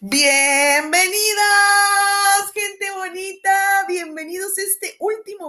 Bienvenidas, 0.00 1.15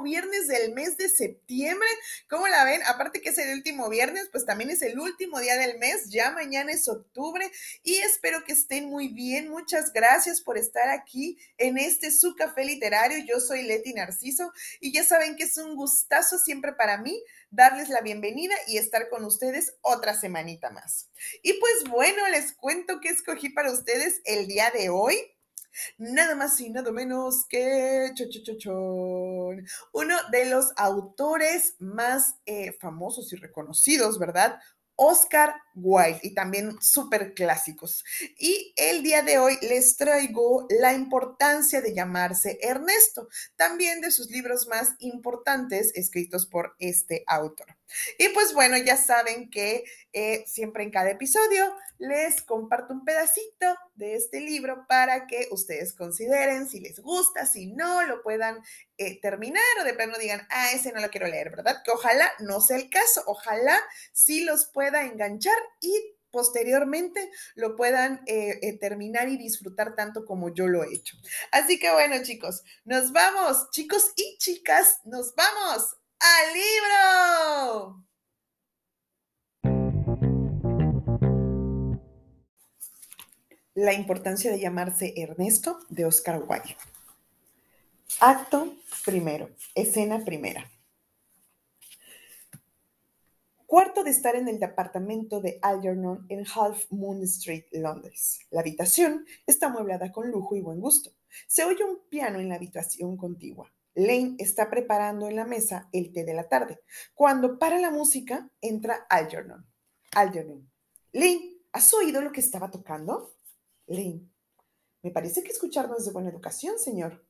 viernes 0.01 0.47
del 0.47 0.73
mes 0.73 0.97
de 0.97 1.09
septiembre. 1.09 1.87
¿Cómo 2.29 2.47
la 2.47 2.63
ven? 2.63 2.81
Aparte 2.85 3.21
que 3.21 3.29
es 3.29 3.37
el 3.37 3.53
último 3.53 3.89
viernes, 3.89 4.29
pues 4.31 4.45
también 4.45 4.69
es 4.69 4.81
el 4.81 4.99
último 4.99 5.39
día 5.39 5.57
del 5.57 5.77
mes, 5.77 6.09
ya 6.09 6.31
mañana 6.31 6.71
es 6.71 6.87
octubre 6.87 7.49
y 7.83 7.95
espero 7.95 8.43
que 8.43 8.53
estén 8.53 8.89
muy 8.89 9.09
bien. 9.09 9.49
Muchas 9.49 9.93
gracias 9.93 10.41
por 10.41 10.57
estar 10.57 10.89
aquí 10.89 11.37
en 11.57 11.77
este 11.77 12.11
su 12.11 12.35
café 12.35 12.65
literario. 12.65 13.23
Yo 13.25 13.39
soy 13.39 13.63
Leti 13.63 13.93
Narciso 13.93 14.51
y 14.79 14.91
ya 14.91 15.03
saben 15.03 15.35
que 15.35 15.43
es 15.43 15.57
un 15.57 15.75
gustazo 15.75 16.37
siempre 16.37 16.73
para 16.73 16.97
mí 16.97 17.23
darles 17.49 17.89
la 17.89 18.01
bienvenida 18.01 18.55
y 18.67 18.77
estar 18.77 19.09
con 19.09 19.23
ustedes 19.25 19.75
otra 19.81 20.19
semanita 20.19 20.69
más. 20.69 21.09
Y 21.41 21.53
pues 21.53 21.83
bueno, 21.89 22.27
les 22.29 22.53
cuento 22.53 22.99
que 22.99 23.09
escogí 23.09 23.49
para 23.49 23.71
ustedes 23.71 24.21
el 24.25 24.47
día 24.47 24.71
de 24.71 24.89
hoy. 24.89 25.17
Nada 25.97 26.35
más 26.35 26.59
y 26.59 26.69
nada 26.69 26.91
menos 26.91 27.45
que 27.47 28.11
uno 29.91 30.15
de 30.31 30.45
los 30.49 30.71
autores 30.77 31.75
más 31.79 32.35
eh, 32.45 32.73
famosos 32.79 33.31
y 33.33 33.35
reconocidos, 33.35 34.19
¿verdad? 34.19 34.59
Oscar 34.95 35.55
Wilde 35.77 36.19
y 36.23 36.33
también 36.33 36.81
súper 36.81 37.33
clásicos. 37.33 38.03
Y 38.37 38.73
el 38.75 39.03
día 39.03 39.21
de 39.21 39.39
hoy 39.39 39.57
les 39.61 39.95
traigo 39.97 40.67
la 40.69 40.93
importancia 40.93 41.81
de 41.81 41.93
llamarse 41.93 42.59
Ernesto, 42.61 43.29
también 43.55 44.01
de 44.01 44.11
sus 44.11 44.29
libros 44.29 44.67
más 44.67 44.95
importantes 44.99 45.91
escritos 45.95 46.45
por 46.45 46.75
este 46.79 47.23
autor. 47.27 47.77
Y 48.17 48.29
pues 48.29 48.53
bueno, 48.53 48.77
ya 48.77 48.97
saben 48.97 49.49
que 49.49 49.83
eh, 50.11 50.43
siempre 50.45 50.83
en 50.83 50.91
cada 50.91 51.09
episodio 51.09 51.73
les 51.99 52.41
comparto 52.41 52.93
un 52.93 53.05
pedacito 53.05 53.77
de 53.95 54.15
este 54.15 54.41
libro 54.41 54.85
para 54.87 55.25
que 55.25 55.47
ustedes 55.51 55.93
consideren 55.93 56.67
si 56.67 56.79
les 56.79 56.99
gusta, 56.99 57.45
si 57.45 57.67
no, 57.67 58.03
lo 58.03 58.21
puedan 58.21 58.61
eh, 58.97 59.19
terminar 59.21 59.63
o 59.79 59.83
de 59.83 59.93
plano 59.93 60.17
digan, 60.17 60.45
ah, 60.49 60.71
ese 60.73 60.91
no 60.91 61.01
lo 61.01 61.09
quiero 61.09 61.27
leer, 61.27 61.49
¿verdad? 61.49 61.81
Que 61.83 61.91
ojalá 61.91 62.31
no 62.39 62.59
sea 62.61 62.77
el 62.77 62.89
caso, 62.89 63.23
ojalá 63.25 63.79
sí 64.11 64.43
los 64.43 64.65
pueda 64.65 65.03
enganchar 65.03 65.57
y 65.81 66.17
posteriormente 66.31 67.31
lo 67.55 67.75
puedan 67.75 68.21
eh, 68.27 68.77
terminar 68.79 69.29
y 69.29 69.37
disfrutar 69.37 69.95
tanto 69.95 70.25
como 70.25 70.53
yo 70.53 70.67
lo 70.67 70.83
he 70.83 70.93
hecho. 70.93 71.17
Así 71.51 71.79
que 71.79 71.91
bueno, 71.91 72.15
chicos, 72.23 72.63
nos 72.85 73.11
vamos, 73.11 73.69
chicos 73.71 74.11
y 74.15 74.37
chicas, 74.37 75.01
nos 75.05 75.33
vamos 75.35 75.95
al 76.19 76.53
libro. 76.53 78.03
La 83.73 83.93
importancia 83.93 84.51
de 84.51 84.59
llamarse 84.59 85.13
Ernesto 85.17 85.79
de 85.89 86.05
Oscar 86.05 86.41
Wilde. 86.47 86.75
Acto 88.19 88.75
primero, 89.05 89.49
escena 89.75 90.25
primera. 90.25 90.71
Cuarto 93.67 94.05
de 94.05 94.11
estar 94.11 94.37
en 94.37 94.47
el 94.47 94.59
departamento 94.59 95.41
de 95.41 95.59
Algernon 95.61 96.25
en 96.29 96.45
Half 96.47 96.89
Moon 96.89 97.21
Street, 97.23 97.65
Londres. 97.73 98.39
La 98.49 98.61
habitación 98.61 99.25
está 99.45 99.65
amueblada 99.67 100.13
con 100.13 100.31
lujo 100.31 100.55
y 100.55 100.61
buen 100.61 100.79
gusto. 100.79 101.11
Se 101.47 101.65
oye 101.65 101.83
un 101.83 102.07
piano 102.07 102.39
en 102.39 102.47
la 102.47 102.55
habitación 102.55 103.17
contigua. 103.17 103.69
Lane 103.93 104.35
está 104.37 104.69
preparando 104.69 105.27
en 105.27 105.35
la 105.35 105.43
mesa 105.43 105.89
el 105.91 106.13
té 106.13 106.23
de 106.23 106.33
la 106.33 106.47
tarde. 106.47 106.79
Cuando 107.13 107.59
para 107.59 107.77
la 107.77 107.91
música, 107.91 108.49
entra 108.61 109.05
Algernon. 109.09 109.69
Algernon. 110.15 110.71
Lane, 111.11 111.57
¿has 111.73 111.93
oído 111.93 112.21
lo 112.21 112.31
que 112.31 112.39
estaba 112.39 112.71
tocando? 112.71 113.35
Lane. 113.87 114.29
Me 115.01 115.11
parece 115.11 115.43
que 115.43 115.51
escuchar 115.51 115.89
no 115.89 115.97
es 115.97 116.05
de 116.05 116.13
buena 116.13 116.29
educación, 116.29 116.79
señor. 116.79 117.27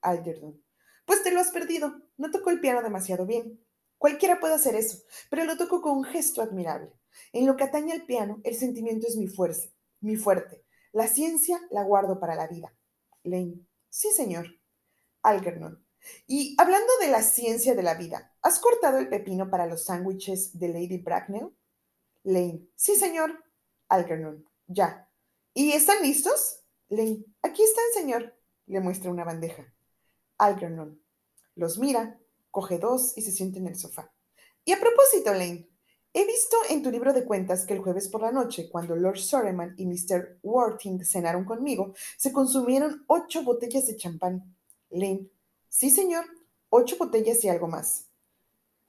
Algernon. 0.00 0.62
Pues 1.06 1.24
te 1.24 1.32
lo 1.32 1.40
has 1.40 1.50
perdido. 1.50 2.02
No 2.18 2.30
tocó 2.30 2.50
el 2.50 2.60
piano 2.60 2.82
demasiado 2.82 3.26
bien. 3.26 3.58
Cualquiera 4.02 4.40
puede 4.40 4.54
hacer 4.54 4.74
eso, 4.74 4.98
pero 5.30 5.44
lo 5.44 5.56
tocó 5.56 5.80
con 5.80 5.96
un 5.96 6.02
gesto 6.02 6.42
admirable. 6.42 6.90
En 7.32 7.46
lo 7.46 7.54
que 7.54 7.62
atañe 7.62 7.92
al 7.92 8.04
piano, 8.04 8.40
el 8.42 8.56
sentimiento 8.56 9.06
es 9.06 9.16
mi 9.16 9.28
fuerza, 9.28 9.68
mi 10.00 10.16
fuerte. 10.16 10.64
La 10.90 11.06
ciencia 11.06 11.60
la 11.70 11.84
guardo 11.84 12.18
para 12.18 12.34
la 12.34 12.48
vida. 12.48 12.74
Lane. 13.22 13.64
Sí, 13.90 14.10
señor. 14.10 14.58
Algernon. 15.22 15.86
Y 16.26 16.56
hablando 16.58 16.92
de 17.00 17.12
la 17.12 17.22
ciencia 17.22 17.76
de 17.76 17.84
la 17.84 17.94
vida, 17.94 18.34
¿has 18.42 18.58
cortado 18.58 18.98
el 18.98 19.08
pepino 19.08 19.48
para 19.48 19.66
los 19.66 19.84
sándwiches 19.84 20.58
de 20.58 20.70
Lady 20.70 20.98
Bracknell? 20.98 21.56
Lane. 22.24 22.66
Sí, 22.74 22.96
señor. 22.96 23.44
Algernon. 23.88 24.44
Ya. 24.66 25.08
¿Y 25.54 25.74
están 25.74 26.02
listos? 26.02 26.64
Lane. 26.88 27.24
Aquí 27.40 27.62
están, 27.62 27.84
señor. 27.94 28.36
Le 28.66 28.80
muestra 28.80 29.12
una 29.12 29.22
bandeja. 29.22 29.72
Algernon. 30.38 31.00
Los 31.54 31.78
mira, 31.78 32.18
coge 32.52 32.78
dos 32.78 33.18
y 33.18 33.22
se 33.22 33.32
sienta 33.32 33.58
en 33.58 33.66
el 33.66 33.76
sofá. 33.76 34.12
Y 34.64 34.70
a 34.70 34.78
propósito, 34.78 35.32
Lane, 35.32 35.68
he 36.12 36.24
visto 36.24 36.56
en 36.68 36.82
tu 36.82 36.90
libro 36.92 37.12
de 37.12 37.24
cuentas 37.24 37.66
que 37.66 37.74
el 37.74 37.80
jueves 37.80 38.08
por 38.08 38.22
la 38.22 38.30
noche, 38.30 38.68
cuando 38.70 38.94
Lord 38.94 39.18
Soreman 39.18 39.74
y 39.76 39.86
Mr. 39.86 40.38
Worthing 40.44 41.04
cenaron 41.04 41.44
conmigo, 41.44 41.94
se 42.16 42.30
consumieron 42.30 43.02
ocho 43.08 43.42
botellas 43.42 43.88
de 43.88 43.96
champán. 43.96 44.54
Lane. 44.90 45.28
Sí, 45.68 45.90
señor. 45.90 46.26
Ocho 46.68 46.96
botellas 46.98 47.42
y 47.42 47.48
algo 47.48 47.66
más. 47.66 48.06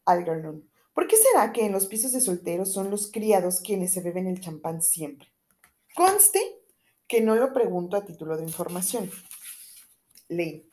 Algernon. 0.06 0.69
¿Por 0.94 1.07
qué 1.07 1.16
será 1.18 1.52
que 1.52 1.66
en 1.66 1.72
los 1.72 1.88
pisos 1.88 2.12
de 2.12 2.22
solteros 2.22 2.72
son 2.72 2.91
los 2.91 3.12
criados 3.12 3.62
quienes 3.62 3.94
se 3.94 4.02
beben 4.02 4.28
el 4.28 4.40
champán 4.40 4.81
siempre? 4.81 5.29
Conste 5.96 6.40
que 7.07 7.22
no 7.22 7.35
lo 7.35 7.53
pregunto 7.53 7.97
a 7.97 8.06
título 8.06 8.38
de 8.38 8.44
información. 8.44 9.09
Ley. 10.28 10.69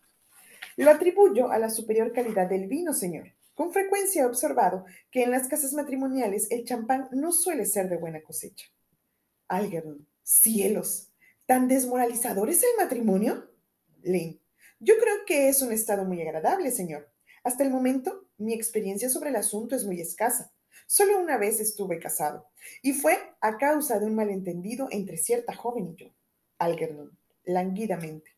Lo 0.77 0.91
atribuyo 0.91 1.51
a 1.51 1.59
la 1.59 1.71
superior 1.71 2.13
calidad 2.13 2.49
del 2.49 2.67
vino, 2.67 2.93
señor. 2.93 3.33
Con 3.55 3.73
frecuencia 3.73 4.23
he 4.23 4.27
observado 4.27 4.85
que 5.11 5.23
en 5.23 5.31
las 5.31 5.49
casas 5.49 5.73
matrimoniales 5.73 6.51
el 6.51 6.65
champán 6.65 7.09
no 7.13 7.33
suele 7.33 7.67
ser 7.67 7.89
de 7.89 7.97
buena 7.97 8.23
cosecha. 8.23 8.67
Algernon. 9.49 10.07
Cielos. 10.23 11.11
¿Tan 11.45 11.69
desmoralizador 11.69 12.49
es 12.49 12.63
el 12.63 12.71
matrimonio? 12.79 13.51
Lane. 14.03 14.41
Yo 14.79 14.95
creo 14.99 15.25
que 15.27 15.49
es 15.49 15.61
un 15.61 15.73
estado 15.73 16.05
muy 16.05 16.23
agradable, 16.23 16.71
señor. 16.71 17.13
Hasta 17.43 17.65
el 17.65 17.71
momento, 17.71 18.29
mi 18.39 18.55
experiencia 18.55 19.11
sobre 19.11 19.31
el 19.31 19.37
asunto 19.37 19.77
es 19.77 19.85
muy 19.85 20.01
escasa. 20.01 20.53
Solo 20.87 21.21
una 21.21 21.37
vez 21.37 21.61
estuve 21.61 21.99
casado, 21.99 22.49
y 22.83 22.93
fue 22.93 23.19
a 23.41 23.59
causa 23.59 23.99
de 23.99 24.07
un 24.07 24.15
malentendido 24.15 24.89
entre 24.91 25.19
cierta 25.19 25.55
joven 25.55 25.89
y 25.89 25.97
yo. 25.97 26.15
Algernon, 26.59 27.17
languidamente. 27.45 28.31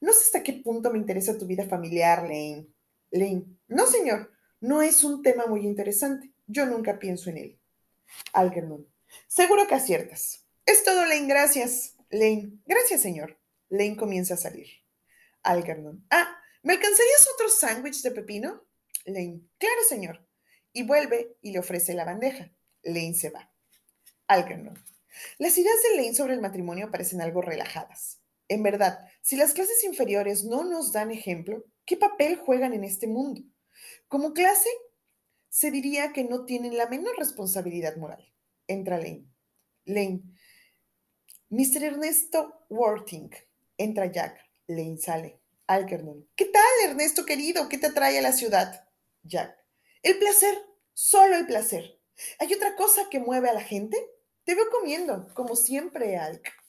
No 0.00 0.12
sé 0.12 0.24
hasta 0.24 0.42
qué 0.42 0.54
punto 0.54 0.90
me 0.90 0.98
interesa 0.98 1.38
tu 1.38 1.46
vida 1.46 1.66
familiar, 1.66 2.22
Lane. 2.22 2.66
Lane, 3.10 3.44
no, 3.68 3.86
señor, 3.86 4.32
no 4.60 4.82
es 4.82 5.04
un 5.04 5.22
tema 5.22 5.46
muy 5.46 5.66
interesante. 5.66 6.32
Yo 6.46 6.66
nunca 6.66 6.98
pienso 6.98 7.30
en 7.30 7.38
él. 7.38 7.60
Algernon, 8.32 8.86
seguro 9.26 9.66
que 9.66 9.74
aciertas. 9.74 10.46
Es 10.66 10.84
todo, 10.84 11.04
Lane, 11.04 11.26
gracias. 11.26 11.96
Lane, 12.10 12.52
gracias, 12.66 13.00
señor. 13.00 13.38
Lane 13.68 13.96
comienza 13.96 14.34
a 14.34 14.36
salir. 14.36 14.66
Algernon. 15.42 16.04
Ah, 16.10 16.36
¿me 16.62 16.74
alcanzarías 16.74 17.28
otro 17.34 17.48
sándwich 17.48 18.02
de 18.02 18.10
pepino? 18.10 18.62
Lane. 19.04 19.42
Claro, 19.58 19.82
señor. 19.88 20.26
Y 20.72 20.82
vuelve 20.82 21.36
y 21.40 21.52
le 21.52 21.58
ofrece 21.58 21.94
la 21.94 22.04
bandeja. 22.04 22.50
Lane 22.82 23.14
se 23.14 23.30
va. 23.30 23.52
Algernon. 24.26 24.78
Las 25.38 25.56
ideas 25.58 25.76
de 25.82 25.96
Lane 25.96 26.14
sobre 26.14 26.34
el 26.34 26.40
matrimonio 26.40 26.90
parecen 26.90 27.20
algo 27.20 27.42
relajadas. 27.42 28.19
En 28.50 28.64
verdad, 28.64 28.98
si 29.22 29.36
las 29.36 29.54
clases 29.54 29.84
inferiores 29.84 30.42
no 30.42 30.64
nos 30.64 30.90
dan 30.92 31.12
ejemplo, 31.12 31.64
¿qué 31.86 31.96
papel 31.96 32.34
juegan 32.36 32.72
en 32.74 32.82
este 32.82 33.06
mundo? 33.06 33.42
Como 34.08 34.32
clase, 34.32 34.68
se 35.48 35.70
diría 35.70 36.12
que 36.12 36.24
no 36.24 36.44
tienen 36.44 36.76
la 36.76 36.88
menor 36.88 37.16
responsabilidad 37.16 37.96
moral. 37.96 38.28
Entra 38.66 38.98
Lane. 38.98 39.24
Lane. 39.84 40.22
Mr. 41.48 41.84
Ernesto 41.84 42.64
Worthing. 42.70 43.30
Entra 43.78 44.06
Jack. 44.06 44.36
Lane 44.66 44.98
sale. 44.98 45.40
Algernon. 45.68 46.28
¿Qué 46.34 46.46
tal, 46.46 46.90
Ernesto 46.90 47.24
querido? 47.24 47.68
¿Qué 47.68 47.78
te 47.78 47.86
atrae 47.86 48.18
a 48.18 48.22
la 48.22 48.32
ciudad? 48.32 48.84
Jack. 49.22 49.56
El 50.02 50.18
placer. 50.18 50.58
Solo 50.92 51.36
el 51.36 51.46
placer. 51.46 52.00
¿Hay 52.40 52.52
otra 52.52 52.74
cosa 52.74 53.08
que 53.08 53.20
mueve 53.20 53.48
a 53.48 53.54
la 53.54 53.62
gente? 53.62 53.96
Te 54.42 54.56
veo 54.56 54.68
comiendo, 54.70 55.32
como 55.34 55.54
siempre, 55.54 56.16
Alk. 56.16 56.59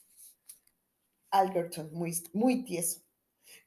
Algerton, 1.31 1.91
muy, 1.93 2.13
muy 2.33 2.63
tieso. 2.63 3.01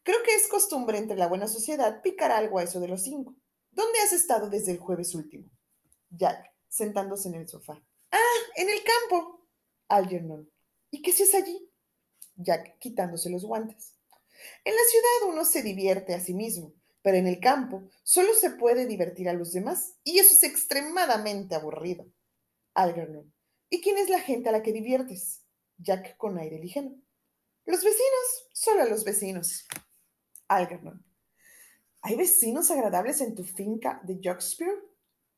Creo 0.02 0.22
que 0.22 0.34
es 0.34 0.48
costumbre 0.48 0.98
entre 0.98 1.16
la 1.16 1.26
buena 1.26 1.48
sociedad 1.48 2.02
picar 2.02 2.30
algo 2.30 2.58
a 2.58 2.62
eso 2.62 2.80
de 2.80 2.88
los 2.88 3.02
cinco. 3.02 3.34
¿Dónde 3.70 3.98
has 4.00 4.12
estado 4.12 4.48
desde 4.48 4.72
el 4.72 4.78
jueves 4.78 5.14
último? 5.14 5.50
Jack, 6.10 6.52
sentándose 6.68 7.28
en 7.28 7.34
el 7.34 7.48
sofá. 7.48 7.82
Ah, 8.12 8.38
en 8.56 8.68
el 8.70 8.78
campo. 8.84 9.46
Algernon. 9.88 10.48
¿Y 10.90 11.02
qué 11.02 11.10
haces 11.10 11.34
allí? 11.34 11.70
Jack, 12.36 12.78
quitándose 12.78 13.30
los 13.30 13.44
guantes. 13.44 13.94
En 14.64 14.74
la 14.74 14.82
ciudad 14.90 15.32
uno 15.32 15.44
se 15.44 15.62
divierte 15.62 16.14
a 16.14 16.20
sí 16.20 16.34
mismo. 16.34 16.72
pero 17.04 17.18
en 17.18 17.26
el 17.26 17.38
campo 17.38 17.82
solo 18.02 18.32
se 18.32 18.52
puede 18.52 18.86
divertir 18.86 19.28
a 19.28 19.34
los 19.34 19.52
demás 19.52 19.98
y 20.04 20.20
eso 20.20 20.32
es 20.32 20.42
extremadamente 20.42 21.54
aburrido. 21.54 22.06
Algernon. 22.72 23.30
¿Y 23.68 23.82
quién 23.82 23.98
es 23.98 24.08
la 24.08 24.20
gente 24.20 24.48
a 24.48 24.52
la 24.52 24.62
que 24.62 24.72
diviertes? 24.72 25.42
Jack 25.76 26.16
con 26.16 26.38
aire 26.38 26.58
ligero. 26.58 26.94
Los 27.66 27.82
vecinos, 27.82 28.48
solo 28.52 28.84
los 28.86 29.04
vecinos. 29.04 29.66
Algernon. 30.48 31.04
¿Hay 32.02 32.16
vecinos 32.16 32.70
agradables 32.70 33.20
en 33.20 33.34
tu 33.34 33.44
finca 33.44 34.00
de 34.04 34.20
Jockspear? 34.22 34.74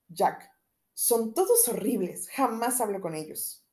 Jack. 0.08 0.50
Son 0.94 1.34
todos 1.34 1.69
horribles, 1.69 2.28
jamás 2.31 2.81
hablo 2.81 3.00
con 3.00 3.14
ellos. 3.14 3.64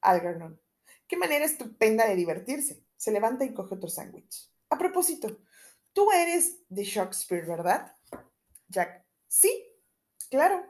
Algernon. 0.00 0.60
Qué 1.08 1.16
manera 1.16 1.44
estupenda 1.44 2.06
de 2.06 2.14
divertirse. 2.14 2.84
Se 2.96 3.10
levanta 3.10 3.44
y 3.44 3.54
coge 3.54 3.74
otro 3.74 3.88
sándwich. 3.88 4.50
A 4.70 4.78
propósito, 4.78 5.40
Tú 5.96 6.12
eres 6.12 6.62
de 6.68 6.84
Shakespeare, 6.84 7.46
¿verdad? 7.46 7.96
Jack. 8.68 9.06
Sí, 9.28 9.50
claro. 10.28 10.62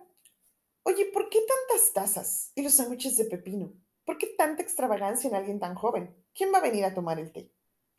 Oye, 0.85 1.07
¿por 1.07 1.29
qué 1.29 1.41
tantas 1.41 1.93
tazas 1.93 2.53
y 2.55 2.63
los 2.63 2.75
sándwiches 2.75 3.17
de 3.17 3.25
pepino? 3.25 3.73
¿Por 4.05 4.19
qué 4.19 4.29
tanta 4.39 4.63
extravagancia 4.63 5.27
en 5.27 5.35
alguien 5.35 5.59
tan 5.59 5.75
joven? 5.75 6.15
¿Quién 6.37 6.53
va 6.53 6.59
a 6.59 6.63
venir 6.63 6.85
a 6.85 6.93
tomar 6.93 7.19
el 7.19 7.33
té? 7.33 7.51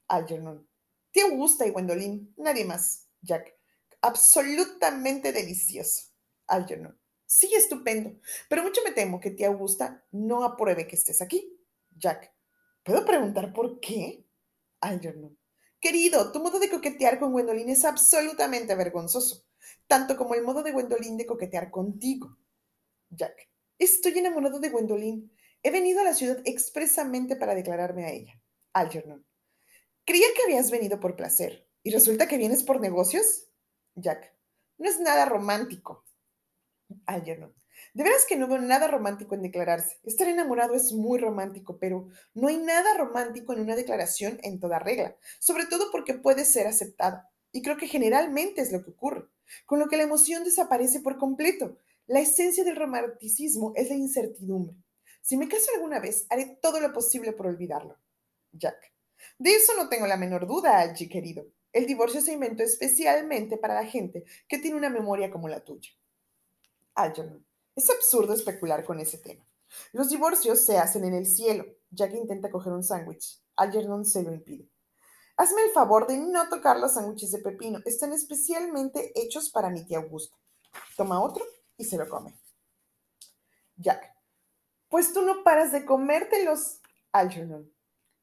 Algernon. 0.08 0.70
Tía 1.10 1.26
Augusta 1.26 1.66
y 1.66 1.72
Gwendolyn, 1.72 2.36
nadie 2.38 2.66
más. 2.66 3.10
Jack. 3.22 3.58
Absolutamente 4.02 5.32
delicioso. 5.32 6.12
Algernon. 6.46 6.98
Sí, 7.26 7.52
estupendo. 7.56 8.14
Pero 8.48 8.62
mucho 8.62 8.82
me 8.86 8.92
temo 8.92 9.20
que 9.20 9.32
tía 9.32 9.48
Augusta 9.48 10.06
no 10.12 10.44
apruebe 10.44 10.86
que 10.86 10.96
estés 10.96 11.22
aquí. 11.22 11.60
Jack. 11.90 12.32
¿Puedo 12.84 13.04
preguntar 13.06 13.54
por 13.54 13.80
qué? 13.80 14.24
Algernon. 14.82 15.36
Querido, 15.80 16.32
tu 16.32 16.40
modo 16.40 16.60
de 16.60 16.70
coquetear 16.70 17.20
con 17.20 17.32
Gwendolyn 17.32 17.70
es 17.70 17.86
absolutamente 17.86 18.76
vergonzoso, 18.76 19.46
tanto 19.88 20.16
como 20.16 20.36
el 20.36 20.44
modo 20.44 20.62
de 20.62 20.72
Gwendolyn 20.72 21.18
de 21.18 21.26
coquetear 21.26 21.72
contigo. 21.72 22.38
Jack, 23.10 23.50
estoy 23.80 24.20
enamorado 24.20 24.60
de 24.60 24.70
Gwendolyn. 24.70 25.32
He 25.68 25.70
venido 25.70 26.00
a 26.00 26.06
la 26.06 26.14
ciudad 26.14 26.40
expresamente 26.46 27.36
para 27.36 27.54
declararme 27.54 28.06
a 28.06 28.12
ella. 28.12 28.42
Algernon, 28.72 29.28
creía 30.06 30.28
que 30.34 30.44
habías 30.44 30.72
venido 30.72 31.02
por 31.02 31.18
placer. 31.18 31.68
¿Y 31.84 31.92
resulta 31.92 32.26
que 32.26 32.38
vienes 32.38 32.64
por 32.64 32.80
negocios? 32.80 33.50
Jack, 33.94 34.34
no 34.78 34.88
es 34.88 35.02
nada 35.02 35.26
romántico. 35.26 36.06
Algernon, 37.06 37.54
de 37.94 38.04
veras 38.06 38.26
que 38.26 38.38
no 38.38 38.48
veo 38.48 38.60
nada 38.60 38.88
romántico 38.88 39.36
en 39.36 39.42
declararse. 39.42 40.00
Estar 40.04 40.30
enamorado 40.30 40.74
es 40.74 40.94
muy 40.94 41.20
romántico, 41.20 41.78
pero 41.80 42.08
no 42.34 42.48
hay 42.48 42.56
nada 42.56 42.94
romántico 42.98 43.52
en 43.52 43.60
una 43.60 43.76
declaración 43.76 44.40
en 44.44 44.62
toda 44.62 44.80
regla, 44.80 45.18
sobre 45.38 45.66
todo 45.66 45.92
porque 45.92 46.14
puede 46.14 46.46
ser 46.46 46.68
aceptada. 46.68 47.30
Y 47.52 47.62
creo 47.62 47.76
que 47.76 47.88
generalmente 47.88 48.62
es 48.62 48.72
lo 48.72 48.86
que 48.86 48.92
ocurre, 48.92 49.28
con 49.66 49.80
lo 49.80 49.90
que 49.90 49.98
la 49.98 50.04
emoción 50.04 50.46
desaparece 50.46 51.02
por 51.02 51.18
completo. 51.18 51.78
La 52.06 52.22
esencia 52.22 52.64
del 52.64 52.78
romanticismo 52.78 53.74
es 53.76 53.90
la 53.90 53.96
incertidumbre. 53.96 54.78
Si 55.28 55.36
me 55.36 55.50
caso 55.50 55.70
alguna 55.76 56.00
vez, 56.00 56.26
haré 56.30 56.58
todo 56.62 56.80
lo 56.80 56.94
posible 56.94 57.34
por 57.34 57.48
olvidarlo. 57.48 57.98
Jack. 58.54 58.94
De 59.38 59.54
eso 59.54 59.74
no 59.76 59.90
tengo 59.90 60.08
la 60.08 60.16
menor 60.16 60.48
duda, 60.48 60.80
Algie, 60.80 61.10
querido. 61.10 61.46
El 61.74 61.86
divorcio 61.86 62.22
se 62.22 62.32
inventó 62.32 62.64
especialmente 62.64 63.58
para 63.58 63.74
la 63.74 63.86
gente 63.86 64.24
que 64.48 64.58
tiene 64.58 64.78
una 64.78 64.90
memoria 64.90 65.30
como 65.30 65.50
la 65.50 65.60
tuya. 65.66 65.92
Algernon. 66.96 67.46
Es 67.76 67.90
absurdo 67.90 68.34
especular 68.34 68.86
con 68.86 69.02
ese 69.02 69.18
tema. 69.18 69.46
Los 69.92 70.08
divorcios 70.08 70.62
se 70.62 70.78
hacen 70.78 71.04
en 71.04 71.14
el 71.14 71.26
cielo. 71.26 71.66
Jack 71.90 72.14
intenta 72.14 72.50
coger 72.50 72.72
un 72.72 72.86
sándwich. 72.86 73.44
Algernon 73.58 74.06
se 74.06 74.24
lo 74.24 74.32
impide. 74.32 74.72
Hazme 75.36 75.62
el 75.64 75.72
favor 75.72 76.08
de 76.08 76.20
no 76.20 76.48
tocar 76.48 76.80
los 76.80 76.94
sándwiches 76.94 77.34
de 77.34 77.40
pepino. 77.40 77.80
Están 77.84 78.14
especialmente 78.14 79.12
hechos 79.14 79.50
para 79.50 79.70
mi 79.70 79.86
tía 79.86 79.98
Augusta. 79.98 80.38
Toma 80.96 81.22
otro 81.22 81.44
y 81.76 81.84
se 81.84 81.98
lo 81.98 82.08
come. 82.08 82.34
Jack. 83.76 84.17
Pues 84.90 85.14
tú 85.14 85.22
no 85.22 85.44
paras 85.44 85.72
de 85.72 85.86
comértelos. 85.86 86.80
Algernon. 87.12 87.72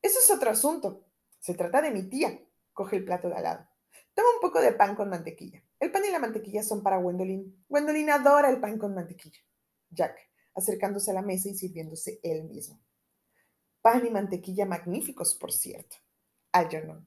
Eso 0.02 0.18
es 0.18 0.30
otro 0.30 0.50
asunto. 0.50 1.04
Se 1.38 1.54
trata 1.54 1.82
de 1.82 1.90
mi 1.90 2.08
tía. 2.08 2.40
Coge 2.72 2.96
el 2.96 3.04
plato 3.04 3.28
de 3.28 3.36
al 3.36 3.42
lado. 3.42 3.68
Toma 4.14 4.28
un 4.34 4.40
poco 4.40 4.60
de 4.60 4.72
pan 4.72 4.94
con 4.94 5.10
mantequilla. 5.10 5.62
El 5.80 5.90
pan 5.90 6.02
y 6.06 6.10
la 6.10 6.18
mantequilla 6.18 6.62
son 6.62 6.82
para 6.82 6.98
Gwendolyn. 6.98 7.64
Gwendolyn 7.68 8.10
adora 8.10 8.48
el 8.50 8.60
pan 8.60 8.78
con 8.78 8.94
mantequilla. 8.94 9.40
Jack, 9.90 10.16
acercándose 10.54 11.10
a 11.10 11.14
la 11.14 11.22
mesa 11.22 11.48
y 11.48 11.54
sirviéndose 11.54 12.20
él 12.22 12.44
mismo. 12.44 12.80
Pan 13.82 14.06
y 14.06 14.10
mantequilla 14.10 14.66
magníficos, 14.66 15.34
por 15.34 15.52
cierto. 15.52 15.96
Algernon. 16.52 17.06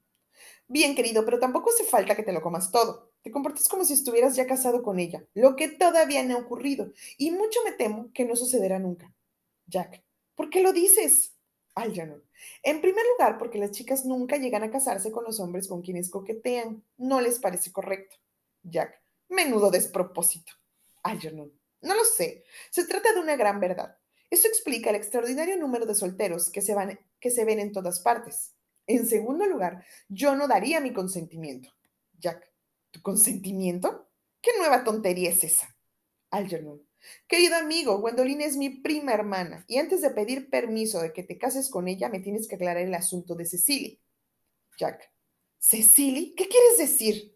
Bien, 0.67 0.95
querido, 0.95 1.25
pero 1.25 1.39
tampoco 1.39 1.71
hace 1.71 1.85
falta 1.85 2.15
que 2.15 2.23
te 2.23 2.33
lo 2.33 2.41
comas 2.41 2.71
todo. 2.71 3.13
Te 3.23 3.31
comportas 3.31 3.67
como 3.67 3.83
si 3.83 3.93
estuvieras 3.93 4.35
ya 4.35 4.45
casado 4.45 4.83
con 4.83 4.99
ella, 4.99 5.25
lo 5.33 5.55
que 5.55 5.69
todavía 5.69 6.23
no 6.23 6.35
ha 6.35 6.41
ocurrido, 6.41 6.91
y 7.17 7.31
mucho 7.31 7.59
me 7.65 7.71
temo 7.71 8.11
que 8.13 8.25
no 8.25 8.35
sucederá 8.35 8.79
nunca. 8.79 9.13
Jack, 9.67 10.03
¿por 10.35 10.49
qué 10.49 10.61
lo 10.61 10.73
dices? 10.73 11.35
Algernon. 11.75 12.23
En 12.63 12.81
primer 12.81 13.05
lugar, 13.05 13.37
porque 13.37 13.59
las 13.59 13.71
chicas 13.71 14.05
nunca 14.05 14.37
llegan 14.37 14.63
a 14.63 14.71
casarse 14.71 15.11
con 15.11 15.23
los 15.23 15.39
hombres 15.39 15.67
con 15.67 15.81
quienes 15.81 16.09
coquetean. 16.09 16.83
No 16.97 17.21
les 17.21 17.39
parece 17.39 17.71
correcto. 17.71 18.15
Jack. 18.63 18.99
Menudo 19.29 19.69
despropósito. 19.69 20.53
Algernon. 21.03 21.51
No 21.81 21.95
lo 21.95 22.03
sé. 22.03 22.43
Se 22.71 22.85
trata 22.87 23.13
de 23.13 23.19
una 23.19 23.35
gran 23.35 23.59
verdad. 23.59 23.97
Eso 24.29 24.47
explica 24.47 24.89
el 24.89 24.95
extraordinario 24.95 25.57
número 25.57 25.85
de 25.85 25.95
solteros 25.95 26.49
que 26.49 26.61
se, 26.61 26.73
van, 26.73 26.99
que 27.19 27.29
se 27.29 27.45
ven 27.45 27.59
en 27.59 27.71
todas 27.71 27.99
partes. 27.99 28.55
En 28.87 29.05
segundo 29.05 29.45
lugar, 29.45 29.85
yo 30.07 30.35
no 30.35 30.47
daría 30.47 30.79
mi 30.79 30.93
consentimiento. 30.93 31.69
Jack. 32.17 32.51
¿Tu 32.91 33.01
consentimiento? 33.01 34.09
¿Qué 34.41 34.51
nueva 34.57 34.83
tontería 34.83 35.29
es 35.29 35.43
esa? 35.43 35.75
Algernon. 36.31 36.86
Querido 37.27 37.55
amigo, 37.55 37.99
Gwendolyn 37.99 38.41
es 38.41 38.57
mi 38.57 38.69
prima 38.69 39.13
hermana 39.13 39.65
y 39.67 39.77
antes 39.77 40.01
de 40.01 40.09
pedir 40.09 40.49
permiso 40.49 41.01
de 41.01 41.13
que 41.13 41.23
te 41.23 41.37
cases 41.37 41.69
con 41.69 41.87
ella, 41.87 42.09
me 42.09 42.19
tienes 42.19 42.47
que 42.47 42.55
aclarar 42.55 42.83
el 42.83 42.93
asunto 42.93 43.35
de 43.35 43.45
Cecily. 43.45 43.99
Jack. 44.77 45.11
¿Cecily? 45.59 46.35
¿Qué 46.35 46.47
quieres 46.47 46.77
decir? 46.77 47.35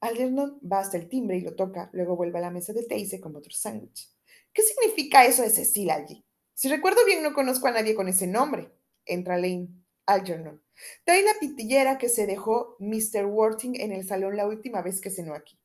Algernon 0.00 0.60
va 0.60 0.80
hasta 0.80 0.96
el 0.96 1.08
timbre 1.08 1.38
y 1.38 1.40
lo 1.40 1.54
toca, 1.54 1.90
luego 1.92 2.16
vuelve 2.16 2.38
a 2.38 2.42
la 2.42 2.50
mesa 2.50 2.72
de 2.72 2.84
té 2.84 2.98
y 2.98 3.06
se 3.06 3.20
come 3.20 3.38
otro 3.38 3.52
sándwich. 3.52 4.10
¿Qué 4.52 4.62
significa 4.62 5.24
eso 5.24 5.42
de 5.42 5.50
Cecil 5.50 5.90
allí? 5.90 6.24
Si 6.54 6.68
recuerdo 6.68 7.04
bien, 7.04 7.22
no 7.22 7.34
conozco 7.34 7.66
a 7.66 7.72
nadie 7.72 7.94
con 7.94 8.08
ese 8.08 8.26
nombre. 8.26 8.70
Entra 9.04 9.36
Lane. 9.36 9.68
Algernon. 10.06 10.62
Trae 11.04 11.22
la 11.22 11.34
pitillera 11.40 11.98
que 11.98 12.08
se 12.08 12.26
dejó 12.26 12.76
Mr. 12.78 13.26
Worthing 13.26 13.80
en 13.80 13.92
el 13.92 14.06
salón 14.06 14.36
la 14.36 14.46
última 14.46 14.80
vez 14.80 15.00
que 15.00 15.10
cenó 15.10 15.34
aquí. 15.34 15.58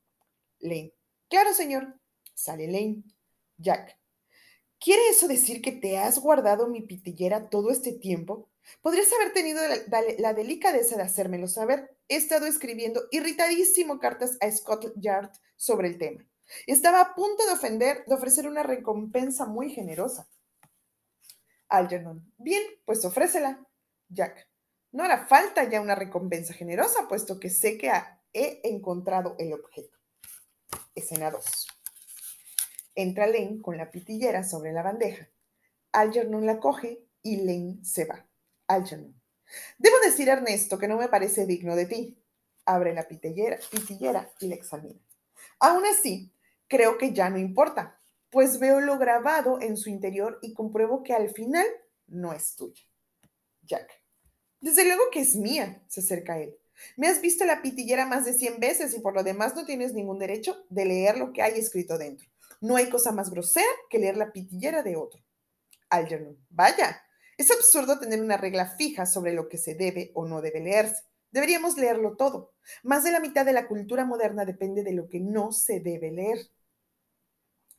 Lane. 0.60 0.94
Claro, 1.30 1.54
señor. 1.54 1.96
Sale 2.34 2.68
Lane. 2.68 3.04
Jack. 3.62 3.98
¿Quiere 4.80 5.10
eso 5.10 5.28
decir 5.28 5.62
que 5.62 5.72
te 5.72 6.00
has 6.00 6.20
guardado 6.20 6.68
mi 6.68 6.82
pitillera 6.82 7.50
todo 7.50 7.70
este 7.70 7.94
tiempo? 7.94 8.50
Podrías 8.82 9.12
haber 9.14 9.32
tenido 9.32 9.62
la, 10.18 10.34
delicadeza 10.34 10.98
de 10.98 11.04
hacérmelo 11.04 11.48
saber. 11.48 11.96
He 12.08 12.16
estado 12.16 12.48
escribiendo 12.48 13.04
irritadísimo 13.12 14.00
cartas 14.00 14.38
a 14.42 14.52
Scotland 14.52 14.96
Yard 15.00 15.32
sobre 15.56 15.88
el 15.88 15.98
tema. 15.98 16.26
Estaba 16.66 17.02
a 17.02 17.16
punto 17.16 17.46
de 17.46 17.54
ofender, 17.54 18.04
de 18.08 18.16
ofrecer 18.16 18.48
una 18.48 18.64
recompensa 18.64 19.46
muy 19.46 19.70
generosa. 19.70 20.28
Algernon. 21.70 22.34
Bien, 22.38 22.64
pues 22.86 23.06
ofrécela. 23.06 23.66
Jack. 24.10 24.48
No 24.92 25.04
hará 25.04 25.26
falta 25.26 25.70
ya 25.70 25.80
una 25.80 25.96
recompensa 25.96 26.54
generosa, 26.54 27.08
puesto 27.08 27.40
que 27.40 27.50
sé 27.50 27.78
que 27.78 27.92
he 28.34 28.62
encontrado 28.64 29.36
el 29.38 29.54
objeto. 29.54 29.98
Escena 30.96 31.32
2. 31.32 31.81
Entra 32.96 33.28
Lane 33.28 33.62
con 33.62 33.78
la 33.78 33.90
pitillera 33.90 34.44
sobre 34.44 34.74
la 34.74 34.84
bandeja. 34.84 35.30
Algernon 35.92 36.46
la 36.46 36.60
coge 36.60 37.06
y 37.22 37.38
Lane 37.38 37.80
se 37.84 38.06
va. 38.06 38.26
Algernon. 38.68 39.20
Debo 39.78 39.96
decir, 40.04 40.30
Ernesto, 40.30 40.78
que 40.78 40.88
no 40.88 40.98
me 40.98 41.10
parece 41.10 41.46
digno 41.46 41.76
de 41.76 41.86
ti. 41.86 42.18
Abre 42.66 42.94
la 42.94 43.08
pitillera, 43.08 43.58
pitillera 43.70 44.32
y 44.40 44.48
la 44.48 44.56
examina. 44.56 45.00
Aún 45.60 45.86
así, 45.86 46.32
creo 46.68 46.98
que 46.98 47.14
ya 47.14 47.30
no 47.30 47.38
importa, 47.38 48.00
pues 48.30 48.60
veo 48.60 48.80
lo 48.80 48.98
grabado 48.98 49.60
en 49.62 49.78
su 49.78 49.90
interior 49.90 50.40
y 50.42 50.54
compruebo 50.54 51.04
que 51.04 51.14
al 51.14 51.30
final 51.30 51.66
no 52.08 52.34
es 52.34 52.56
tuya. 52.56 52.84
Jack. 53.64 53.92
Desde 54.60 54.86
luego 54.86 55.04
que 55.12 55.22
es 55.22 55.36
mía, 55.36 55.84
se 55.88 56.02
acerca 56.02 56.34
a 56.34 56.40
él. 56.40 56.58
Me 56.96 57.08
has 57.08 57.22
visto 57.22 57.46
la 57.46 57.62
pitillera 57.62 58.06
más 58.06 58.26
de 58.26 58.34
100 58.34 58.60
veces 58.60 58.96
y 58.96 59.00
por 59.00 59.14
lo 59.14 59.24
demás 59.24 59.56
no 59.56 59.66
tienes 59.66 59.94
ningún 59.94 60.20
derecho 60.20 60.66
de 60.70 60.86
leer 60.86 61.18
lo 61.18 61.34
que 61.34 61.42
hay 61.42 61.60
escrito 61.60 61.98
dentro. 61.98 62.31
No 62.62 62.76
hay 62.78 62.90
cosa 62.90 63.12
más 63.12 63.30
grosera 63.30 63.68
que 63.90 64.00
leer 64.00 64.18
la 64.18 64.32
pitillera 64.32 64.84
de 64.84 64.96
otro. 64.96 65.22
Algernon. 65.90 66.38
Vaya, 66.50 67.02
es 67.38 67.52
absurdo 67.52 68.00
tener 68.00 68.22
una 68.22 68.38
regla 68.38 68.68
fija 68.68 69.06
sobre 69.06 69.34
lo 69.34 69.50
que 69.50 69.58
se 69.58 69.76
debe 69.76 70.12
o 70.14 70.26
no 70.26 70.42
debe 70.42 70.62
leerse. 70.62 71.04
Deberíamos 71.32 71.78
leerlo 71.78 72.16
todo. 72.16 72.54
Más 72.84 73.04
de 73.04 73.12
la 73.12 73.20
mitad 73.20 73.46
de 73.46 73.54
la 73.54 73.68
cultura 73.68 74.06
moderna 74.06 74.46
depende 74.46 74.84
de 74.84 74.94
lo 74.94 75.10
que 75.10 75.20
no 75.20 75.52
se 75.52 75.80
debe 75.80 76.12
leer. 76.12 76.38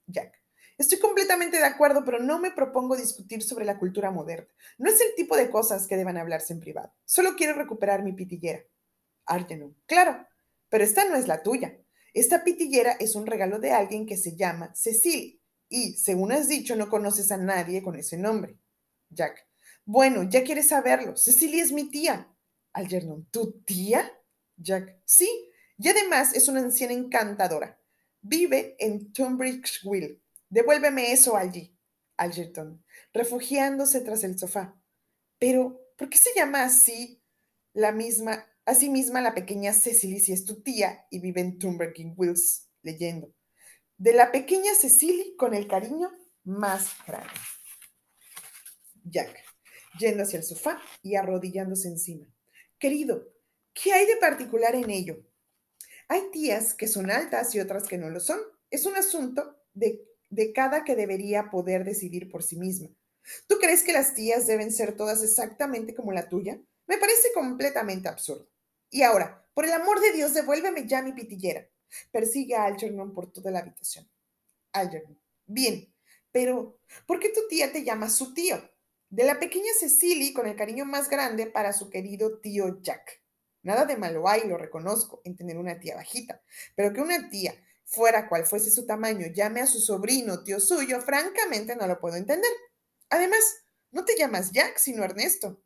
Jack. 0.06 0.42
Estoy 0.78 0.98
completamente 0.98 1.58
de 1.58 1.64
acuerdo, 1.64 2.04
pero 2.04 2.18
no 2.18 2.40
me 2.40 2.50
propongo 2.50 2.96
discutir 2.96 3.42
sobre 3.42 3.64
la 3.64 3.78
cultura 3.78 4.10
moderna. 4.10 4.48
No 4.78 4.90
es 4.90 5.00
el 5.00 5.14
tipo 5.14 5.36
de 5.36 5.50
cosas 5.50 5.86
que 5.86 5.96
deban 5.96 6.16
hablarse 6.16 6.54
en 6.54 6.60
privado. 6.60 6.92
Solo 7.04 7.36
quiero 7.36 7.54
recuperar 7.54 8.02
mi 8.02 8.14
pitillera. 8.14 8.64
Algernon. 9.26 9.76
Claro, 9.86 10.26
pero 10.68 10.82
esta 10.82 11.04
no 11.04 11.14
es 11.14 11.28
la 11.28 11.42
tuya. 11.42 11.78
Esta 12.12 12.44
pitillera 12.44 12.92
es 12.92 13.14
un 13.14 13.26
regalo 13.26 13.58
de 13.58 13.72
alguien 13.72 14.06
que 14.06 14.16
se 14.16 14.36
llama 14.36 14.72
Cecily 14.74 15.42
y, 15.68 15.94
según 15.96 16.32
has 16.32 16.48
dicho, 16.48 16.76
no 16.76 16.90
conoces 16.90 17.32
a 17.32 17.38
nadie 17.38 17.82
con 17.82 17.96
ese 17.96 18.18
nombre. 18.18 18.58
Jack. 19.08 19.46
Bueno, 19.84 20.22
ya 20.24 20.44
quieres 20.44 20.68
saberlo. 20.68 21.16
Cecily 21.16 21.60
es 21.60 21.72
mi 21.72 21.84
tía. 21.90 22.28
Algernon. 22.72 23.26
¿Tu 23.30 23.62
tía? 23.62 24.10
Jack. 24.56 25.00
Sí, 25.04 25.28
y 25.78 25.88
además 25.88 26.34
es 26.34 26.48
una 26.48 26.60
anciana 26.60 26.92
encantadora. 26.92 27.80
Vive 28.20 28.76
en 28.78 29.12
Tunbridge 29.12 29.82
Devuélveme 30.48 31.12
eso, 31.12 31.36
Algie. 31.36 31.74
Algerton, 32.16 32.84
refugiándose 33.12 34.00
tras 34.00 34.22
el 34.22 34.38
sofá. 34.38 34.78
Pero, 35.38 35.80
¿por 35.96 36.08
qué 36.08 36.18
se 36.18 36.30
llama 36.36 36.62
así 36.62 37.22
la 37.72 37.90
misma, 37.90 38.46
así 38.64 38.88
misma 38.88 39.20
la 39.20 39.34
pequeña 39.34 39.72
Cecily 39.72 40.20
si 40.20 40.32
es 40.32 40.44
tu 40.44 40.62
tía 40.62 41.06
y 41.10 41.20
vive 41.20 41.40
en 41.40 41.58
Tunbridge 41.58 42.12
Wills? 42.16 42.68
Leyendo. 42.82 43.34
De 43.96 44.12
la 44.12 44.32
pequeña 44.32 44.74
Cecily 44.74 45.36
con 45.36 45.54
el 45.54 45.68
cariño 45.68 46.10
más 46.44 46.90
grande. 47.06 47.30
Jack, 49.04 49.36
yendo 49.98 50.22
hacia 50.22 50.38
el 50.38 50.44
sofá 50.44 50.80
y 51.02 51.16
arrodillándose 51.16 51.88
encima. 51.88 52.26
Querido, 52.78 53.28
¿qué 53.72 53.92
hay 53.92 54.06
de 54.06 54.16
particular 54.16 54.74
en 54.74 54.90
ello? 54.90 55.24
Hay 56.08 56.30
tías 56.32 56.74
que 56.74 56.88
son 56.88 57.10
altas 57.10 57.54
y 57.54 57.60
otras 57.60 57.86
que 57.86 57.98
no 57.98 58.10
lo 58.10 58.20
son. 58.20 58.40
Es 58.70 58.86
un 58.86 58.96
asunto 58.96 59.56
de, 59.72 60.04
de 60.30 60.52
cada 60.52 60.84
que 60.84 60.96
debería 60.96 61.50
poder 61.50 61.84
decidir 61.84 62.30
por 62.30 62.42
sí 62.42 62.56
misma. 62.56 62.88
¿Tú 63.46 63.56
crees 63.60 63.82
que 63.82 63.92
las 63.92 64.14
tías 64.14 64.46
deben 64.46 64.72
ser 64.72 64.96
todas 64.96 65.22
exactamente 65.22 65.94
como 65.94 66.12
la 66.12 66.28
tuya? 66.28 66.60
Me 66.86 66.98
parece 66.98 67.28
completamente 67.34 68.08
absurdo. 68.08 68.51
Y 68.92 69.02
ahora, 69.02 69.42
por 69.54 69.64
el 69.64 69.72
amor 69.72 70.00
de 70.00 70.12
Dios, 70.12 70.34
devuélveme 70.34 70.86
ya 70.86 71.00
mi 71.00 71.12
pitillera. 71.12 71.66
Persigue 72.10 72.54
a 72.54 72.64
Algernon 72.64 73.14
por 73.14 73.32
toda 73.32 73.50
la 73.50 73.60
habitación. 73.60 74.06
Algernon. 74.70 75.18
Bien, 75.46 75.92
pero 76.30 76.78
¿por 77.06 77.18
qué 77.18 77.30
tu 77.30 77.40
tía 77.48 77.72
te 77.72 77.84
llama 77.84 78.10
su 78.10 78.34
tío? 78.34 78.62
De 79.08 79.24
la 79.24 79.40
pequeña 79.40 79.72
Cecily 79.80 80.34
con 80.34 80.46
el 80.46 80.56
cariño 80.56 80.84
más 80.84 81.08
grande 81.08 81.46
para 81.46 81.72
su 81.72 81.88
querido 81.88 82.38
tío 82.38 82.82
Jack. 82.82 83.22
Nada 83.62 83.86
de 83.86 83.96
malo 83.96 84.28
hay, 84.28 84.46
lo 84.46 84.58
reconozco, 84.58 85.22
en 85.24 85.36
tener 85.36 85.56
una 85.56 85.80
tía 85.80 85.96
bajita, 85.96 86.42
pero 86.76 86.92
que 86.92 87.00
una 87.00 87.30
tía, 87.30 87.54
fuera 87.86 88.28
cual 88.28 88.44
fuese 88.44 88.70
su 88.70 88.84
tamaño, 88.84 89.28
llame 89.28 89.62
a 89.62 89.66
su 89.66 89.80
sobrino 89.80 90.44
tío 90.44 90.60
suyo, 90.60 91.00
francamente 91.00 91.76
no 91.76 91.86
lo 91.86 91.98
puedo 91.98 92.16
entender. 92.16 92.52
Además, 93.08 93.40
no 93.90 94.04
te 94.04 94.16
llamas 94.18 94.52
Jack, 94.52 94.76
sino 94.76 95.02
Ernesto. 95.02 95.62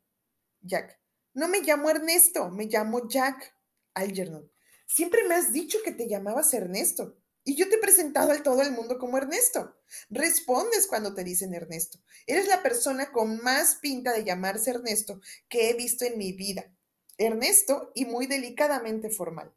Jack, 0.61 0.96
no 1.37 1.47
me 1.47 1.61
llamo 1.61 1.91
Ernesto, 1.91 2.49
me 2.49 2.65
llamo 2.65 3.07
Jack. 3.07 3.55
Algernon, 3.93 4.51
siempre 4.87 5.23
me 5.27 5.35
has 5.35 5.53
dicho 5.53 5.77
que 5.85 5.91
te 5.91 6.07
llamabas 6.07 6.51
Ernesto. 6.55 7.15
Y 7.43 7.55
yo 7.55 7.69
te 7.69 7.75
he 7.75 7.79
presentado 7.79 8.31
al 8.31 8.41
todo 8.41 8.63
el 8.63 8.71
mundo 8.71 8.97
como 8.97 9.19
Ernesto. 9.19 9.77
Respondes 10.09 10.87
cuando 10.87 11.13
te 11.13 11.23
dicen 11.23 11.53
Ernesto. 11.53 11.99
Eres 12.25 12.47
la 12.47 12.63
persona 12.63 13.11
con 13.11 13.39
más 13.43 13.75
pinta 13.75 14.13
de 14.13 14.23
llamarse 14.23 14.71
Ernesto 14.71 15.21
que 15.47 15.69
he 15.69 15.73
visto 15.75 16.05
en 16.05 16.17
mi 16.17 16.33
vida. 16.33 16.73
Ernesto 17.19 17.91
y 17.93 18.05
muy 18.05 18.25
delicadamente 18.25 19.11
formal. 19.11 19.53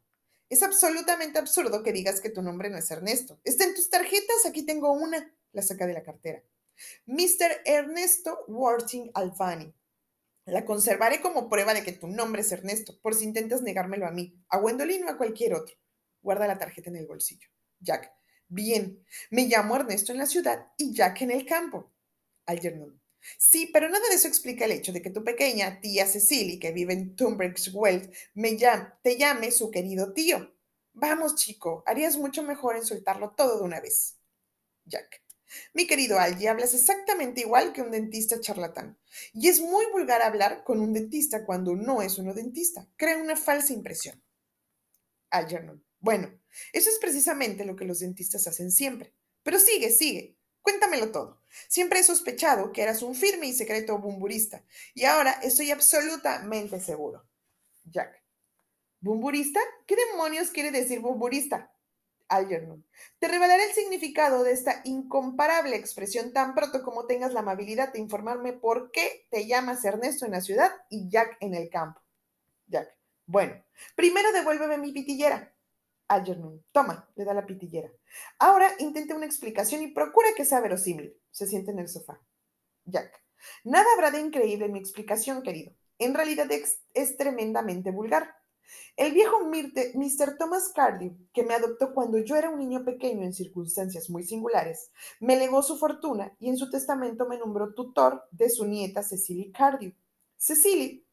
Es 0.49 0.61
absolutamente 0.61 1.39
absurdo 1.39 1.81
que 1.81 1.93
digas 1.93 2.21
que 2.21 2.29
tu 2.29 2.43
nombre 2.43 2.69
no 2.69 2.77
es 2.77 2.91
Ernesto. 2.91 3.41
Está 3.43 3.63
en 3.63 3.73
tus 3.73 3.89
tarjetas, 3.89 4.45
aquí 4.45 4.67
tengo 4.67 4.91
una. 4.91 5.35
La 5.51 5.63
saca 5.63 5.87
de 5.87 5.93
la 5.93 6.03
cartera. 6.03 6.43
Mr. 7.07 7.61
Ernesto 7.65 8.45
Worthing 8.47 9.09
Alfani. 9.15 9.73
La 10.45 10.65
conservaré 10.65 11.21
como 11.21 11.49
prueba 11.49 11.73
de 11.73 11.83
que 11.83 11.91
tu 11.91 12.07
nombre 12.07 12.41
es 12.41 12.51
Ernesto, 12.51 12.99
por 13.01 13.13
si 13.13 13.25
intentas 13.25 13.61
negármelo 13.61 14.07
a 14.07 14.11
mí, 14.11 14.41
a 14.49 14.57
Gwendolyn 14.57 15.03
o 15.05 15.09
a 15.09 15.17
cualquier 15.17 15.53
otro. 15.53 15.75
Guarda 16.21 16.47
la 16.47 16.57
tarjeta 16.57 16.89
en 16.89 16.95
el 16.95 17.07
bolsillo. 17.07 17.47
Jack. 17.79 18.11
Bien, 18.47 19.03
me 19.29 19.45
llamo 19.45 19.75
Ernesto 19.75 20.11
en 20.11 20.17
la 20.17 20.25
ciudad 20.25 20.67
y 20.77 20.93
Jack 20.93 21.21
en 21.21 21.31
el 21.31 21.45
campo. 21.45 21.91
Algernon. 22.45 23.01
Sí, 23.37 23.69
pero 23.71 23.87
nada 23.87 24.07
de 24.09 24.15
eso 24.15 24.27
explica 24.27 24.65
el 24.65 24.71
hecho 24.71 24.91
de 24.91 25.01
que 25.01 25.11
tu 25.11 25.23
pequeña 25.23 25.79
tía 25.79 26.07
Cecily, 26.07 26.59
que 26.59 26.71
vive 26.71 26.93
en 26.93 27.15
Tunbridge 27.15 27.71
me 28.33 28.57
te 29.03 29.17
llame 29.17 29.51
su 29.51 29.69
querido 29.69 30.13
tío. 30.13 30.55
Vamos, 30.93 31.35
chico, 31.35 31.83
harías 31.85 32.17
mucho 32.17 32.43
mejor 32.43 32.75
en 32.75 32.85
soltarlo 32.85 33.31
todo 33.31 33.59
de 33.59 33.63
una 33.63 33.79
vez. 33.79 34.17
Jack. 34.85 35.21
Mi 35.73 35.85
querido 35.85 36.19
Algie, 36.19 36.49
hablas 36.49 36.73
exactamente 36.73 37.41
igual 37.41 37.73
que 37.73 37.81
un 37.81 37.91
dentista 37.91 38.39
charlatán. 38.39 38.97
Y 39.33 39.49
es 39.49 39.59
muy 39.59 39.85
vulgar 39.91 40.21
hablar 40.21 40.63
con 40.63 40.79
un 40.79 40.93
dentista 40.93 41.45
cuando 41.45 41.75
no 41.75 42.01
es 42.01 42.17
uno 42.17 42.33
dentista. 42.33 42.87
Crea 42.95 43.17
una 43.17 43.35
falsa 43.35 43.73
impresión. 43.73 44.21
Algernon. 45.29 45.83
Bueno, 45.99 46.31
eso 46.73 46.89
es 46.89 46.97
precisamente 46.99 47.65
lo 47.65 47.75
que 47.75 47.85
los 47.85 47.99
dentistas 47.99 48.47
hacen 48.47 48.71
siempre. 48.71 49.13
Pero 49.43 49.59
sigue, 49.59 49.91
sigue. 49.91 50.37
Cuéntamelo 50.61 51.11
todo. 51.11 51.41
Siempre 51.67 51.99
he 51.99 52.03
sospechado 52.03 52.71
que 52.71 52.83
eras 52.83 53.01
un 53.01 53.15
firme 53.15 53.47
y 53.47 53.53
secreto 53.53 53.97
bumburista, 53.97 54.63
y 54.93 55.05
ahora 55.05 55.31
estoy 55.43 55.71
absolutamente 55.71 56.79
seguro. 56.79 57.27
Jack. 57.83 58.23
¿Bumburista? 58.99 59.59
¿Qué 59.87 59.95
demonios 59.95 60.51
quiere 60.51 60.71
decir 60.71 60.99
bumburista? 60.99 61.73
Algernon. 62.31 62.85
Te 63.19 63.27
revelaré 63.27 63.65
el 63.65 63.73
significado 63.73 64.43
de 64.43 64.53
esta 64.53 64.81
incomparable 64.85 65.75
expresión 65.75 66.33
tan 66.33 66.55
pronto 66.55 66.81
como 66.81 67.05
tengas 67.05 67.33
la 67.33 67.41
amabilidad 67.41 67.93
de 67.93 67.99
informarme 67.99 68.53
por 68.53 68.91
qué 68.91 69.27
te 69.29 69.45
llamas 69.47 69.85
Ernesto 69.85 70.25
en 70.25 70.31
la 70.31 70.41
ciudad 70.41 70.71
y 70.89 71.09
Jack 71.09 71.37
en 71.41 71.53
el 71.53 71.69
campo. 71.69 72.01
Jack. 72.67 72.95
Bueno, 73.25 73.63
primero 73.95 74.31
devuélveme 74.31 74.77
mi 74.77 74.91
pitillera. 74.91 75.53
Algernon. 76.07 76.63
Toma, 76.71 77.09
le 77.15 77.23
da 77.23 77.33
la 77.33 77.45
pitillera. 77.45 77.89
Ahora 78.39 78.69
intente 78.79 79.13
una 79.13 79.25
explicación 79.25 79.81
y 79.81 79.87
procura 79.87 80.29
que 80.35 80.45
sea 80.45 80.59
verosímil. 80.59 81.17
Se 81.31 81.47
siente 81.47 81.71
en 81.71 81.79
el 81.79 81.87
sofá. 81.87 82.19
Jack. 82.85 83.21
Nada 83.63 83.85
habrá 83.93 84.11
de 84.11 84.19
increíble 84.19 84.65
en 84.65 84.73
mi 84.73 84.79
explicación, 84.79 85.41
querido. 85.41 85.73
En 85.97 86.13
realidad 86.13 86.49
es, 86.51 87.17
tremendamente 87.17 87.91
vulgar. 87.91 88.35
El 88.95 89.13
viejo 89.13 89.39
Mr. 89.45 90.37
Thomas 90.37 90.71
Cardew, 90.75 91.15
que 91.33 91.43
me 91.43 91.53
adoptó 91.53 91.93
cuando 91.93 92.17
yo 92.19 92.35
era 92.35 92.49
un 92.49 92.59
niño 92.59 92.83
pequeño 92.83 93.23
en 93.23 93.33
circunstancias 93.33 94.09
muy 94.09 94.23
singulares, 94.23 94.91
me 95.19 95.37
legó 95.37 95.63
su 95.63 95.77
fortuna 95.77 96.35
y 96.39 96.49
en 96.49 96.57
su 96.57 96.69
testamento 96.69 97.27
me 97.27 97.37
nombró 97.37 97.73
tutor 97.73 98.23
de 98.31 98.49
su 98.49 98.65
nieta 98.65 99.03
Cecily 99.03 99.51
Cardew. 99.51 99.93
Cecily, 100.37 101.05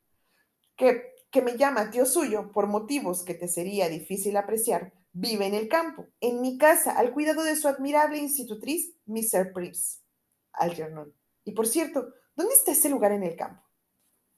que 0.77 1.19
que 1.31 1.43
me 1.43 1.57
llama 1.57 1.91
tío 1.91 2.07
suyo 2.07 2.51
por 2.53 2.67
motivos 2.67 3.23
que 3.23 3.35
te 3.35 3.49
sería 3.49 3.89
difícil 3.89 4.37
apreciar, 4.37 4.93
vive 5.13 5.47
en 5.47 5.55
el 5.55 5.69
campo, 5.69 6.07
en 6.21 6.41
mi 6.41 6.59
casa, 6.59 6.93
al 6.93 7.13
cuidado 7.13 7.43
de 7.43 7.57
su 7.57 7.69
admirable 7.69 8.19
institutriz, 8.19 8.95
Mr. 9.07 9.53
Prips. 9.53 10.03
Algernon. 10.53 11.15
Y 11.45 11.53
por 11.53 11.67
cierto, 11.67 12.09
¿dónde 12.35 12.55
está 12.55 12.73
ese 12.73 12.89
lugar 12.89 13.13
en 13.13 13.23
el 13.23 13.37
campo? 13.37 13.63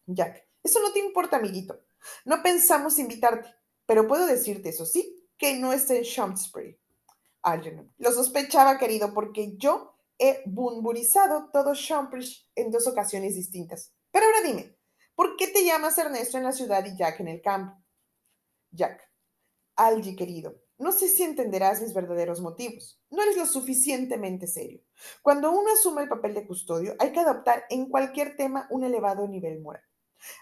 Jack. 0.06 0.46
Eso 0.62 0.80
no 0.80 0.92
te 0.92 0.98
importa, 0.98 1.36
amiguito. 1.36 1.80
No 2.24 2.42
pensamos 2.42 2.98
invitarte, 2.98 3.48
pero 3.86 4.06
puedo 4.06 4.26
decirte, 4.26 4.70
eso 4.70 4.86
sí, 4.86 5.28
que 5.36 5.58
no 5.58 5.72
está 5.72 5.94
en 5.94 6.02
Shaftesbury. 6.02 6.78
Algernon. 7.42 7.92
Lo 7.98 8.12
sospechaba, 8.12 8.78
querido, 8.78 9.14
porque 9.14 9.56
yo 9.56 9.94
he 10.18 10.42
bumburizado 10.46 11.48
todo 11.52 11.74
Shaftesbury 11.74 12.26
en 12.54 12.70
dos 12.70 12.86
ocasiones 12.86 13.34
distintas. 13.34 13.94
Pero 14.10 14.26
ahora 14.26 14.42
dime, 14.42 14.76
¿Por 15.20 15.36
qué 15.36 15.48
te 15.48 15.66
llamas 15.66 15.98
Ernesto 15.98 16.38
en 16.38 16.44
la 16.44 16.52
ciudad 16.52 16.82
y 16.86 16.96
Jack 16.96 17.20
en 17.20 17.28
el 17.28 17.42
campo? 17.42 17.76
Jack. 18.70 19.06
Algie, 19.76 20.16
querido, 20.16 20.62
no 20.78 20.92
sé 20.92 21.08
si 21.08 21.24
entenderás 21.24 21.82
mis 21.82 21.92
verdaderos 21.92 22.40
motivos. 22.40 22.98
No 23.10 23.22
eres 23.22 23.36
lo 23.36 23.44
suficientemente 23.44 24.46
serio. 24.46 24.80
Cuando 25.20 25.50
uno 25.50 25.74
asume 25.74 26.00
el 26.00 26.08
papel 26.08 26.32
de 26.32 26.46
custodio, 26.46 26.94
hay 26.98 27.12
que 27.12 27.20
adoptar 27.20 27.64
en 27.68 27.90
cualquier 27.90 28.34
tema 28.34 28.66
un 28.70 28.82
elevado 28.82 29.28
nivel 29.28 29.60
moral. 29.60 29.82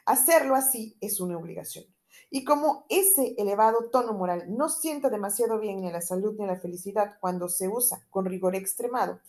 Hacerlo 0.06 0.54
así 0.54 0.96
es 1.00 1.20
una 1.20 1.38
obligación. 1.38 1.84
Y 2.30 2.44
como 2.44 2.84
ese 2.88 3.34
elevado 3.38 3.88
tono 3.90 4.12
moral 4.12 4.44
no 4.48 4.68
sienta 4.68 5.08
demasiado 5.08 5.58
bien 5.58 5.80
ni 5.80 5.90
la 5.90 6.02
salud 6.02 6.36
ni 6.38 6.46
la 6.46 6.60
felicidad 6.60 7.16
cuando 7.20 7.48
se 7.48 7.68
usa 7.68 8.06
con 8.10 8.26
rigor 8.26 8.54
extremado, 8.54 9.20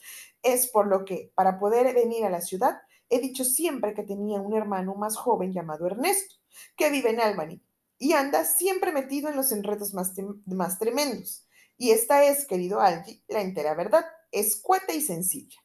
es 0.44 0.68
por 0.68 0.88
lo 0.88 1.06
que, 1.06 1.32
para 1.36 1.60
poder 1.60 1.94
venir 1.94 2.26
a 2.26 2.30
la 2.30 2.42
ciudad, 2.42 2.82
He 3.10 3.20
dicho 3.20 3.44
siempre 3.44 3.96
que 3.96 4.04
tenía 4.04 4.40
un 4.40 4.54
hermano 4.54 4.94
más 4.94 5.18
joven 5.18 5.52
llamado 5.52 5.88
Ernesto, 5.88 6.36
que 6.78 6.92
vive 6.92 7.10
en 7.10 7.20
Albany 7.20 7.62
y 7.98 8.14
anda 8.14 8.46
siempre 8.46 8.92
metido 8.92 9.30
en 9.30 9.36
los 9.36 9.52
enredos 9.52 9.94
más, 9.94 10.14
más 10.46 10.78
tremendos. 10.78 11.48
Y 11.76 11.92
esta 11.92 12.24
es, 12.24 12.46
querido 12.46 12.80
Algie, 12.80 13.24
la 13.28 13.42
entera 13.42 13.74
verdad, 13.74 14.06
escueta 14.32 14.94
y 14.94 15.02
sencilla. 15.02 15.60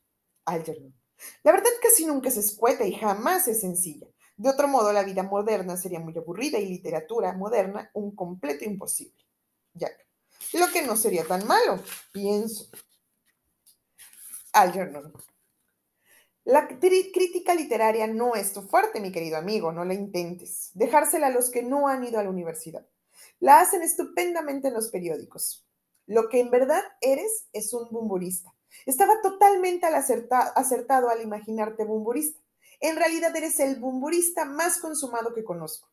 Algernon. 0.47 0.95
La 1.43 1.53
verdad 1.53 1.71
casi 1.83 2.07
nunca 2.07 2.29
es 2.29 2.37
escueta 2.37 2.87
y 2.87 2.95
jamás 2.95 3.47
es 3.47 3.61
sencilla. 3.61 4.07
De 4.37 4.49
otro 4.49 4.67
modo, 4.69 4.93
la 4.93 5.05
vida 5.05 5.23
moderna 5.23 5.77
sería 5.77 6.01
muy 6.01 6.17
aburrida 6.17 6.59
y 6.59 6.69
literatura 6.69 7.33
moderna 7.33 7.91
un 7.95 8.15
completo 8.15 8.65
imposible. 8.65 9.25
Jack. 9.75 10.07
Lo 10.53 10.69
que 10.69 10.83
no 10.83 10.97
sería 10.97 11.25
tan 11.25 11.47
malo, 11.47 11.81
pienso. 12.13 12.69
Algernon. 14.53 15.13
La 16.45 16.69
crítica 16.69 17.55
literaria 17.55 18.07
no 18.07 18.35
es 18.35 18.53
tu 18.53 18.63
fuerte, 18.63 19.01
mi 19.01 19.11
querido 19.11 19.39
amigo, 19.39 19.73
no 19.73 19.85
la 19.85 19.95
intentes. 19.95 20.71
Dejársela 20.75 21.29
a 21.29 21.31
los 21.31 21.51
que 21.51 21.63
no 21.63 21.89
han 21.89 22.05
ido 22.05 22.19
a 22.19 22.23
la 22.23 22.29
universidad. 22.29 22.87
La 23.41 23.61
hacen 23.61 23.83
estupendamente 23.83 24.69
en 24.69 24.75
los 24.75 24.89
periódicos. 24.89 25.67
Lo 26.07 26.29
que 26.29 26.41
en 26.41 26.51
verdad 26.51 26.83
eres 27.01 27.47
es 27.53 27.73
un 27.73 27.89
bumburista. 27.91 28.55
Estaba 28.85 29.23
totalmente 29.23 29.87
acertado 29.87 31.09
al 31.09 31.23
imaginarte 31.23 31.85
bumburista. 31.85 32.44
En 32.85 32.97
realidad 32.97 33.35
eres 33.35 33.61
el 33.61 33.77
bumburista 33.77 34.45
más 34.45 34.77
consumado 34.77 35.33
que 35.33 35.43
conozco. 35.43 35.89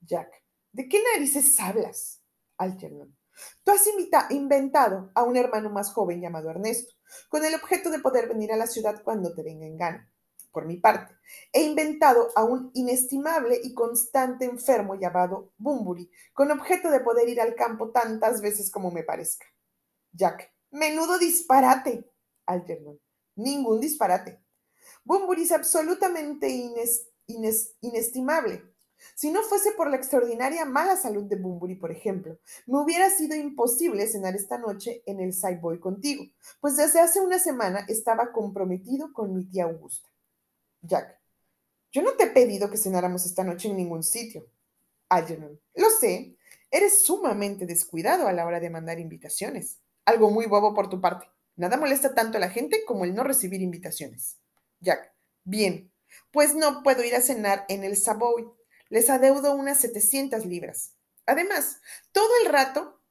Jack, 0.00 0.28
¿de 0.72 0.88
qué 0.88 1.00
narices 1.14 1.60
hablas? 1.60 2.20
Algernon. 2.58 3.16
Tú 3.62 3.70
has 3.70 3.86
inventado 4.30 5.12
a 5.14 5.22
un 5.22 5.36
hermano 5.36 5.70
más 5.70 5.92
joven 5.92 6.20
llamado 6.20 6.50
Ernesto, 6.50 6.94
con 7.28 7.44
el 7.44 7.54
objeto 7.54 7.90
de 7.90 8.00
poder 8.00 8.26
venir 8.26 8.52
a 8.52 8.56
la 8.56 8.66
ciudad 8.66 9.04
cuando 9.04 9.32
te 9.34 9.44
venga 9.44 9.66
en 9.66 9.76
gana. 9.76 10.12
Por 10.50 10.66
mi 10.66 10.78
parte, 10.78 11.14
he 11.52 11.62
inventado 11.62 12.30
a 12.34 12.42
un 12.42 12.72
inestimable 12.74 13.60
y 13.62 13.72
constante 13.72 14.46
enfermo 14.46 14.96
llamado 14.96 15.52
Bumburi, 15.58 16.10
con 16.32 16.50
objeto 16.50 16.90
de 16.90 16.98
poder 16.98 17.28
ir 17.28 17.40
al 17.40 17.54
campo 17.54 17.92
tantas 17.92 18.40
veces 18.40 18.72
como 18.72 18.90
me 18.90 19.04
parezca. 19.04 19.46
Jack, 20.10 20.52
menudo 20.72 21.18
disparate. 21.18 22.10
Algernon, 22.46 22.98
ningún 23.36 23.78
disparate. 23.78 24.44
Bumburi 25.06 25.42
es 25.42 25.52
absolutamente 25.52 26.48
inestimable. 27.80 28.62
Si 29.14 29.30
no 29.30 29.42
fuese 29.42 29.70
por 29.72 29.88
la 29.88 29.96
extraordinaria 29.96 30.64
mala 30.64 30.96
salud 30.96 31.24
de 31.24 31.36
Bumburi, 31.36 31.76
por 31.76 31.92
ejemplo, 31.92 32.38
me 32.66 32.80
hubiera 32.80 33.08
sido 33.10 33.36
imposible 33.36 34.08
cenar 34.08 34.34
esta 34.34 34.58
noche 34.58 35.04
en 35.06 35.20
el 35.20 35.32
Boy 35.60 35.78
contigo, 35.78 36.24
pues 36.60 36.76
desde 36.76 36.98
hace 36.98 37.20
una 37.20 37.38
semana 37.38 37.86
estaba 37.88 38.32
comprometido 38.32 39.12
con 39.12 39.32
mi 39.32 39.44
tía 39.44 39.64
Augusta. 39.64 40.08
Jack, 40.82 41.20
yo 41.92 42.02
no 42.02 42.14
te 42.14 42.24
he 42.24 42.30
pedido 42.30 42.68
que 42.68 42.76
cenáramos 42.76 43.26
esta 43.26 43.44
noche 43.44 43.68
en 43.68 43.76
ningún 43.76 44.02
sitio. 44.02 44.48
Algernon, 45.08 45.60
lo 45.76 45.88
sé, 45.90 46.36
eres 46.72 47.04
sumamente 47.04 47.64
descuidado 47.64 48.26
a 48.26 48.32
la 48.32 48.44
hora 48.44 48.58
de 48.58 48.70
mandar 48.70 48.98
invitaciones. 48.98 49.78
Algo 50.04 50.30
muy 50.30 50.46
bobo 50.46 50.74
por 50.74 50.88
tu 50.88 51.00
parte. 51.00 51.28
Nada 51.54 51.76
molesta 51.76 52.12
tanto 52.12 52.38
a 52.38 52.40
la 52.40 52.50
gente 52.50 52.84
como 52.84 53.04
el 53.04 53.14
no 53.14 53.22
recibir 53.22 53.62
invitaciones. 53.62 54.38
Jack, 54.86 55.12
bien, 55.42 55.92
pues 56.30 56.54
no 56.54 56.84
puedo 56.84 57.02
ir 57.02 57.16
a 57.16 57.20
cenar 57.20 57.64
en 57.68 57.82
el 57.82 57.96
Savoy. 57.96 58.48
Les 58.88 59.10
adeudo 59.10 59.52
unas 59.52 59.80
700 59.80 60.46
libras. 60.46 60.94
Además, 61.26 61.80
todo 62.12 62.30
el 62.44 62.52
rato, 62.52 63.02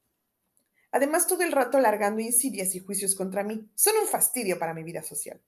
además 0.91 1.27
todo 1.27 1.43
el 1.43 1.51
rato 1.51 1.77
largando 1.81 2.21
insidias 2.21 2.73
y 2.75 2.79
juicios 2.79 3.13
contra 3.13 3.43
mí, 3.43 3.69
son 3.75 3.97
un 4.01 4.07
fastidio 4.07 4.57
para 4.57 4.73
mi 4.73 4.83
vida 4.83 5.03
social. 5.03 5.41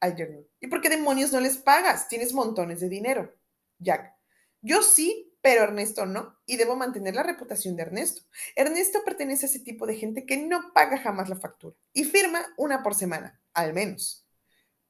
Algernon. 0.00 0.48
¿Y 0.58 0.66
por 0.66 0.80
qué 0.80 0.88
demonios 0.88 1.32
no 1.32 1.38
les 1.38 1.58
pagas? 1.58 2.08
Tienes 2.08 2.32
montones 2.32 2.80
de 2.80 2.88
dinero. 2.88 3.36
Jack. 3.78 4.16
Yo 4.60 4.82
sí, 4.82 5.32
pero 5.40 5.62
Ernesto 5.62 6.06
no, 6.06 6.40
y 6.44 6.56
debo 6.56 6.74
mantener 6.74 7.14
la 7.14 7.22
reputación 7.22 7.76
de 7.76 7.82
Ernesto. 7.82 8.22
Ernesto 8.56 9.04
pertenece 9.04 9.46
a 9.46 9.48
ese 9.48 9.60
tipo 9.60 9.86
de 9.86 9.94
gente 9.94 10.26
que 10.26 10.38
no 10.38 10.72
paga 10.72 10.98
jamás 10.98 11.28
la 11.28 11.36
factura 11.36 11.76
y 11.92 12.02
firma 12.02 12.44
una 12.56 12.82
por 12.82 12.96
semana, 12.96 13.40
al 13.54 13.72
menos. 13.74 14.27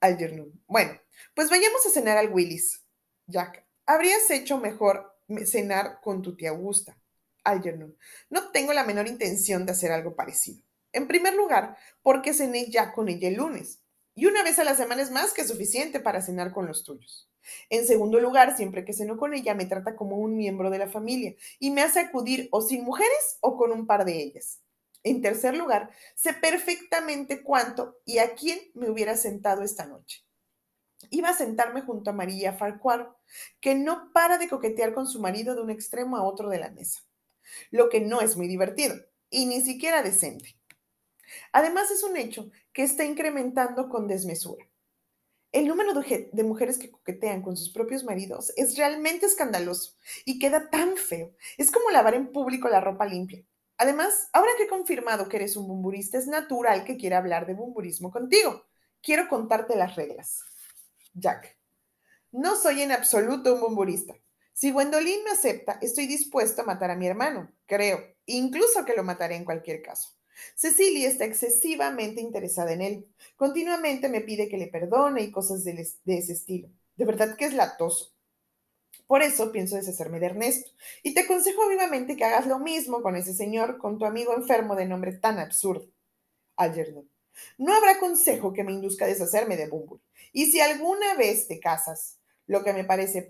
Algernon. 0.01 0.53
Bueno, 0.67 0.93
pues 1.35 1.51
vayamos 1.51 1.85
a 1.87 1.91
cenar 1.91 2.19
al 2.19 2.33
Willis. 2.33 2.85
Jack. 3.27 3.67
Habrías 3.87 4.31
hecho 4.31 4.59
mejor 4.59 5.15
cenar 5.45 6.01
con 6.01 6.23
tu 6.23 6.37
tía 6.37 6.51
Augusta. 6.51 6.99
Algernon. 7.45 7.97
No 8.31 8.51
tengo 8.51 8.73
la 8.73 8.85
menor 8.85 9.07
intención 9.07 9.65
de 9.67 9.73
hacer 9.73 9.93
algo 9.93 10.15
parecido. 10.15 10.63
En 10.93 11.07
primer 11.07 11.35
lugar, 11.35 11.77
porque 12.03 12.35
cené 12.35 12.71
ya 12.71 12.93
con 12.93 13.09
ella 13.09 13.29
el 13.29 13.35
lunes. 13.35 13.81
Y 14.15 14.27
una 14.27 14.43
vez 14.43 14.59
a 14.59 14.65
la 14.65 14.75
semana 14.75 15.03
es 15.03 15.11
más 15.11 15.33
que 15.33 15.47
suficiente 15.47 16.01
para 16.01 16.23
cenar 16.23 16.53
con 16.53 16.67
los 16.67 16.85
tuyos. 16.85 17.31
En 17.71 17.87
segundo 17.87 18.21
lugar, 18.21 18.57
siempre 18.57 18.85
que 18.85 18.93
ceno 18.93 19.17
con 19.17 19.33
ella, 19.33 19.55
me 19.55 19.67
trata 19.67 19.97
como 19.97 20.17
un 20.17 20.37
miembro 20.37 20.71
de 20.71 20.79
la 20.79 20.89
familia 20.89 21.35
y 21.59 21.71
me 21.71 21.83
hace 21.83 22.01
acudir 22.01 22.49
o 22.51 22.61
sin 22.61 22.85
mujeres 22.85 23.39
o 23.41 23.57
con 23.57 23.73
un 23.73 23.87
par 23.87 24.05
de 24.05 24.21
ellas. 24.21 24.61
En 25.09 25.23
tercer 25.23 25.57
lugar, 25.57 25.91
sé 26.15 26.35
perfectamente 26.35 27.43
cuánto 27.43 27.99
y 28.05 28.19
a 28.19 28.35
quién 28.35 28.59
me 28.75 28.91
hubiera 28.91 29.17
sentado 29.17 29.63
esta 29.63 29.87
noche. 29.87 30.23
Iba 31.09 31.31
a 31.31 31.35
sentarme 31.35 31.81
junto 31.81 32.11
a 32.11 32.13
María 32.13 32.53
Farquhar, 32.53 33.17
que 33.59 33.75
no 33.75 34.11
para 34.13 34.37
de 34.37 34.51
coquetear 34.51 34.93
con 34.93 35.07
su 35.07 35.19
marido 35.19 35.55
de 35.55 35.63
un 35.63 35.71
extremo 35.71 36.19
a 36.19 36.25
otro 36.25 36.51
de 36.51 36.59
la 36.59 36.71
mesa, 36.71 37.01
lo 37.71 37.89
que 37.89 38.01
no 38.01 38.21
es 38.21 38.37
muy 38.37 38.49
divertido 38.49 38.97
y 39.31 39.47
ni 39.47 39.63
siquiera 39.63 40.03
decente. 40.03 40.57
Además, 41.53 41.91
es 41.91 42.03
un 42.03 42.19
hecho 42.19 42.51
que 42.75 42.83
está 42.83 43.05
incrementando 43.05 43.89
con 43.89 44.09
desmesura. 44.09 44.67
El 45.53 45.69
número 45.69 45.95
de 45.95 46.45
mujeres 46.45 46.77
que 46.77 46.91
coquetean 46.91 47.41
con 47.41 47.57
sus 47.57 47.71
propios 47.71 48.05
maridos 48.05 48.53
es 48.59 48.77
realmente 48.77 49.25
escandaloso 49.25 49.97
y 50.27 50.39
queda 50.39 50.69
tan 50.69 50.99
feo. 50.99 51.35
Es 51.57 51.71
como 51.71 51.89
lavar 51.91 52.13
en 52.13 52.31
público 52.31 52.69
la 52.69 52.83
ropa 52.83 53.07
limpia. 53.07 53.43
Además, 53.79 54.29
ahora 54.33 54.51
que 54.57 54.65
he 54.65 54.69
confirmado 54.69 55.29
que 55.29 55.37
eres 55.37 55.57
un 55.57 55.69
bumburista, 55.69 56.19
es 56.19 56.27
natural 56.27 56.85
que 56.85 56.97
quiera 56.97 57.19
hablar 57.19 57.47
de 57.47 57.55
bumburismo 57.55 58.11
contigo. 58.11 58.67
Quiero 59.01 59.29
contarte 59.29 59.77
las 59.77 59.97
reglas. 59.97 60.41
Jack. 61.15 61.57
No 62.33 62.57
soy 62.57 62.83
en 62.83 62.93
absoluto 62.93 63.55
un 63.55 63.61
bumburista. 63.61 64.15
Si 64.53 64.73
Gwendolyn 64.73 65.23
me 65.23 65.31
acepta, 65.31 65.79
estoy 65.81 66.07
dispuesto 66.07 66.63
a 66.63 66.65
matar 66.65 66.91
a 66.91 66.97
mi 66.97 67.07
hermano, 67.07 67.51
creo, 67.65 68.01
incluso 68.27 68.85
que 68.85 68.95
lo 68.95 69.05
mataré 69.05 69.37
en 69.37 69.45
cualquier 69.45 69.83
caso. 69.83 70.19
Cecilia 70.57 71.09
está 71.09 71.25
excesivamente 71.25 72.21
interesada 72.21 72.73
en 72.73 72.83
él. 72.83 73.07
Continuamente 73.37 74.09
me 74.09 74.21
pide 74.21 74.49
que 74.49 74.59
le 74.59 74.67
perdone 74.67 75.23
y 75.23 75.31
cosas 75.31 75.65
de, 75.65 75.81
ese 76.07 76.33
estilo. 76.33 76.69
De 76.97 77.05
verdad 77.05 77.37
que 77.37 77.45
es 77.45 77.55
latoso. 77.55 78.13
Por 79.09 79.23
eso 79.23 79.51
pienso 79.51 79.75
deshacerme 79.75 80.21
de 80.21 80.27
Ernesto. 80.27 80.71
Y 81.03 81.15
te 81.15 81.21
aconsejo 81.21 81.67
vivamente 81.69 82.15
que 82.15 82.25
hagas 82.25 82.47
lo 82.47 82.61
mismo 82.61 83.03
con 83.03 83.17
ese 83.17 83.35
señor, 83.35 83.79
con 83.79 83.99
tu 83.99 84.05
amigo 84.05 84.37
enfermo 84.37 84.77
de 84.77 84.87
nombre 84.87 85.13
tan 85.13 85.41
absurdo. 85.41 85.89
Algernon. 86.57 87.09
No 87.57 87.75
habrá 87.75 87.99
consejo 87.99 88.53
que 88.53 88.65
me 88.65 88.73
induzca 88.73 89.07
a 89.07 89.09
deshacerme 89.09 89.57
de 89.57 89.69
Bumble. 89.69 90.01
Y 90.33 90.47
si 90.47 90.61
alguna 90.61 91.15
vez 91.15 91.49
te 91.49 91.59
casas, 91.59 92.19
lo 92.47 92.63
que 92.63 92.73
me 92.73 92.85
parece 92.85 93.29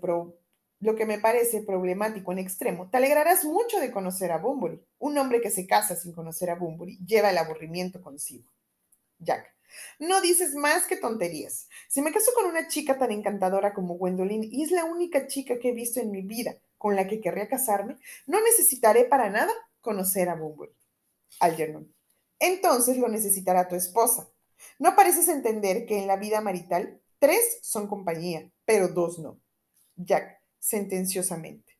lo 0.81 0.95
que 0.95 1.05
me 1.05 1.19
parece 1.19 1.61
problemático 1.61 2.31
en 2.31 2.39
extremo, 2.39 2.89
te 2.89 2.97
alegrarás 2.97 3.45
mucho 3.45 3.79
de 3.79 3.91
conocer 3.91 4.31
a 4.31 4.37
Bumburi. 4.37 4.81
Un 4.97 5.17
hombre 5.17 5.41
que 5.41 5.51
se 5.51 5.65
casa 5.65 5.95
sin 5.95 6.13
conocer 6.13 6.49
a 6.49 6.55
Bumburi 6.55 6.97
lleva 7.05 7.29
el 7.29 7.37
aburrimiento 7.37 8.01
consigo. 8.01 8.49
Jack, 9.19 9.53
no 9.99 10.21
dices 10.21 10.55
más 10.55 10.85
que 10.85 10.97
tonterías. 10.97 11.67
Si 11.87 12.01
me 12.01 12.11
caso 12.11 12.31
con 12.33 12.45
una 12.45 12.67
chica 12.67 12.97
tan 12.97 13.11
encantadora 13.11 13.73
como 13.73 13.97
Gwendolyn 13.97 14.43
y 14.43 14.63
es 14.63 14.71
la 14.71 14.85
única 14.85 15.27
chica 15.27 15.59
que 15.59 15.69
he 15.69 15.73
visto 15.73 15.99
en 15.99 16.11
mi 16.11 16.21
vida 16.21 16.57
con 16.77 16.95
la 16.95 17.07
que 17.07 17.21
querría 17.21 17.47
casarme, 17.47 17.97
no 18.25 18.41
necesitaré 18.41 19.05
para 19.05 19.29
nada 19.29 19.53
conocer 19.81 20.29
a 20.29 20.35
Bumburi. 20.35 20.71
Algernon, 21.39 21.93
entonces 22.39 22.97
lo 22.97 23.07
necesitará 23.07 23.67
tu 23.67 23.75
esposa. 23.75 24.29
No 24.77 24.95
pareces 24.95 25.27
entender 25.27 25.85
que 25.85 25.99
en 25.99 26.07
la 26.07 26.17
vida 26.17 26.41
marital 26.41 27.01
tres 27.19 27.59
son 27.61 27.87
compañía, 27.87 28.49
pero 28.65 28.87
dos 28.87 29.19
no. 29.19 29.39
Jack, 29.95 30.41
sentenciosamente. 30.59 31.77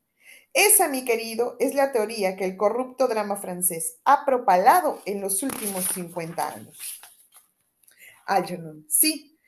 Esa, 0.54 0.88
mi 0.88 1.06
querido, 1.06 1.56
es 1.60 1.76
la 1.76 1.92
teoría 1.92 2.36
que 2.36 2.46
el 2.46 2.58
corrupto 2.58 3.08
drama 3.08 3.38
francés 3.38 3.98
ha 4.04 4.26
propalado 4.26 5.00
en 5.06 5.22
los 5.22 5.44
últimos 5.44 5.86
50 5.94 6.54
años. 6.54 6.99
Algernon, 8.30 8.86
sí, 8.88 9.40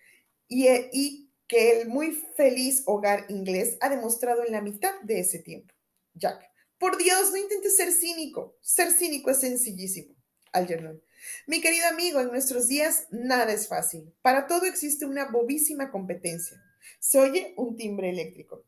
y, 0.47 0.67
eh, 0.67 0.89
y 0.91 1.31
que 1.47 1.81
el 1.81 1.87
muy 1.87 2.11
feliz 2.35 2.83
hogar 2.85 3.25
inglés 3.29 3.77
ha 3.81 3.89
demostrado 3.89 4.45
en 4.45 4.51
la 4.51 4.61
mitad 4.61 4.93
de 5.01 5.19
ese 5.19 5.39
tiempo. 5.39 5.73
Jack, 6.13 6.41
por 6.77 6.97
Dios, 6.97 7.31
no 7.31 7.37
intentes 7.37 7.75
ser 7.75 7.91
cínico. 7.91 8.57
Ser 8.61 8.91
cínico 8.91 9.29
es 9.29 9.39
sencillísimo. 9.39 10.15
Algernon, 10.51 11.01
mi 11.45 11.61
querido 11.61 11.87
amigo, 11.87 12.19
en 12.19 12.27
nuestros 12.27 12.67
días 12.67 13.07
nada 13.11 13.53
es 13.53 13.67
fácil. 13.67 14.13
Para 14.21 14.47
todo 14.47 14.65
existe 14.65 15.05
una 15.05 15.29
bobísima 15.29 15.91
competencia. 15.91 16.61
Se 16.99 17.19
oye 17.19 17.53
un 17.57 17.75
timbre 17.75 18.09
eléctrico. 18.09 18.65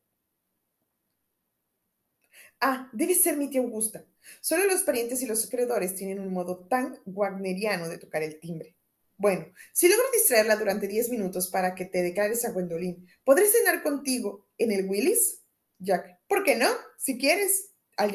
Ah, 2.62 2.90
debe 2.94 3.16
ser 3.16 3.36
mi 3.36 3.50
tía 3.50 3.62
Augusta. 3.62 4.06
Solo 4.42 4.66
los 4.68 4.84
parientes 4.84 5.22
y 5.22 5.26
los 5.26 5.46
acreedores 5.46 5.96
tienen 5.96 6.20
un 6.20 6.32
modo 6.32 6.68
tan 6.68 7.00
wagneriano 7.06 7.90
de 7.90 7.98
tocar 7.98 8.24
el 8.24 8.40
timbre. 8.40 8.76
Bueno, 9.18 9.46
si 9.74 9.88
logro 9.88 10.06
distraerla 10.14 10.56
durante 10.56 10.88
diez 10.88 11.10
minutos 11.10 11.48
para 11.48 11.76
que 11.76 11.86
te 11.86 12.02
declares 12.02 12.46
a 12.46 12.52
Gwendolyn, 12.52 13.08
¿podré 13.24 13.46
cenar 13.48 13.84
contigo 13.84 14.48
en 14.58 14.72
el 14.72 14.90
Willis? 14.90 15.42
Jack, 15.80 16.20
¿por 16.28 16.44
qué 16.44 16.56
no? 16.56 16.70
Si 16.98 17.18
quieres. 17.18 17.72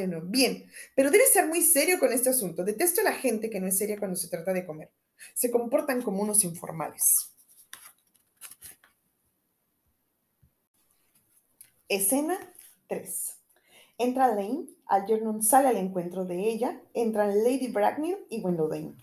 no. 0.09 0.23
bien, 0.23 0.71
pero 0.95 1.11
debes 1.11 1.33
ser 1.33 1.47
muy 1.47 1.63
serio 1.63 1.99
con 1.99 2.13
este 2.13 2.31
asunto. 2.31 2.65
Detesto 2.65 3.01
a 3.01 3.05
la 3.05 3.13
gente 3.13 3.51
que 3.51 3.61
no 3.61 3.69
es 3.69 3.79
seria 3.79 3.99
cuando 3.99 4.17
se 4.17 4.29
trata 4.29 4.53
de 4.53 4.67
comer. 4.67 4.91
Se 5.35 5.51
comportan 5.51 6.03
como 6.03 6.23
unos 6.23 6.45
informales. 6.45 7.33
Escena 11.89 12.39
3. 12.89 13.37
Entra 13.99 14.29
Lane, 14.29 14.67
Algernon 14.87 15.43
sale 15.43 15.69
al 15.69 15.77
encuentro 15.77 16.25
de 16.25 16.49
ella, 16.49 16.81
entran 16.95 17.43
Lady 17.43 17.69
Bracknell 17.69 18.27
y 18.29 18.41
Gwendolyn. 18.41 18.97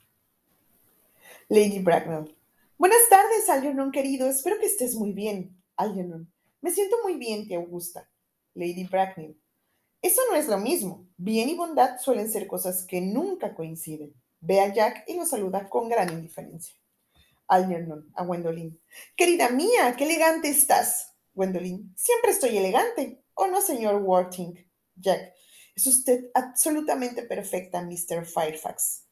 Lady 1.48 1.78
Bracknell. 1.78 2.36
Buenas 2.76 3.08
tardes, 3.08 3.48
Algernon 3.50 3.92
querido, 3.92 4.28
espero 4.28 4.60
que 4.60 4.66
estés 4.66 4.96
muy 4.96 5.12
bien. 5.12 5.56
Algernon. 5.78 6.34
Me 6.60 6.72
siento 6.72 6.98
muy 7.04 7.18
bien, 7.18 7.48
tía 7.48 7.58
Augusta. 7.58 8.10
Lady 8.56 8.86
Bracknell. 8.86 9.40
Eso 10.02 10.22
no 10.32 10.38
es 10.38 10.48
lo 10.48 10.58
mismo. 10.58 11.08
Bien 11.18 11.48
y 11.48 11.54
bondad 11.54 12.00
suelen 12.00 12.32
ser 12.32 12.48
cosas 12.48 12.84
que 12.88 13.00
nunca 13.00 13.54
coinciden. 13.54 14.16
Ve 14.40 14.60
a 14.60 14.74
Jack 14.74 15.04
y 15.08 15.18
lo 15.18 15.26
saluda 15.28 15.70
con 15.70 15.88
gran 15.88 16.12
indiferencia. 16.12 16.76
Algernon 17.48 18.12
a 18.16 18.26
Gwendolyn. 18.26 18.82
Querida 19.16 19.50
mía, 19.50 19.94
qué 19.96 20.06
elegante 20.06 20.50
estás. 20.50 21.14
Gwendolyn. 21.36 21.94
Siempre 21.96 22.32
estoy 22.32 22.58
elegante. 22.58 23.22
¿O 23.36 23.46
no, 23.46 23.62
señor 23.62 24.02
Worthing? 24.02 24.56
Jack. 24.96 25.32
Es 25.76 25.86
usted 25.86 26.32
absolutamente 26.34 27.22
perfecta, 27.22 27.84
Mr. 27.84 28.26
Firefax. 28.26 29.05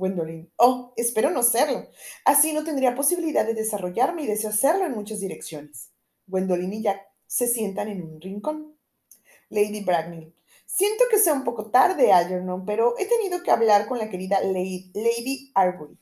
Gwendolyn. 0.00 0.50
Oh, 0.56 0.94
espero 0.96 1.30
no 1.30 1.42
serlo. 1.42 1.86
Así 2.24 2.54
no 2.54 2.64
tendría 2.64 2.94
posibilidad 2.94 3.44
de 3.44 3.54
desarrollarme 3.54 4.22
y 4.22 4.26
deseo 4.26 4.50
hacerlo 4.50 4.86
en 4.86 4.92
muchas 4.92 5.20
direcciones. 5.20 5.90
Gwendolyn 6.26 6.72
y 6.72 6.82
Jack 6.82 7.06
se 7.26 7.46
sientan 7.46 7.88
en 7.88 8.02
un 8.02 8.20
rincón. 8.20 8.74
Lady 9.50 9.84
Bracknell. 9.84 10.34
Siento 10.64 11.04
que 11.10 11.18
sea 11.18 11.34
un 11.34 11.44
poco 11.44 11.70
tarde, 11.70 12.12
Algernon, 12.12 12.64
pero 12.64 12.94
he 12.98 13.04
tenido 13.04 13.42
que 13.42 13.50
hablar 13.50 13.86
con 13.86 13.98
la 13.98 14.08
querida 14.08 14.40
Lady, 14.40 14.90
Lady 14.94 15.50
Arbery. 15.54 15.98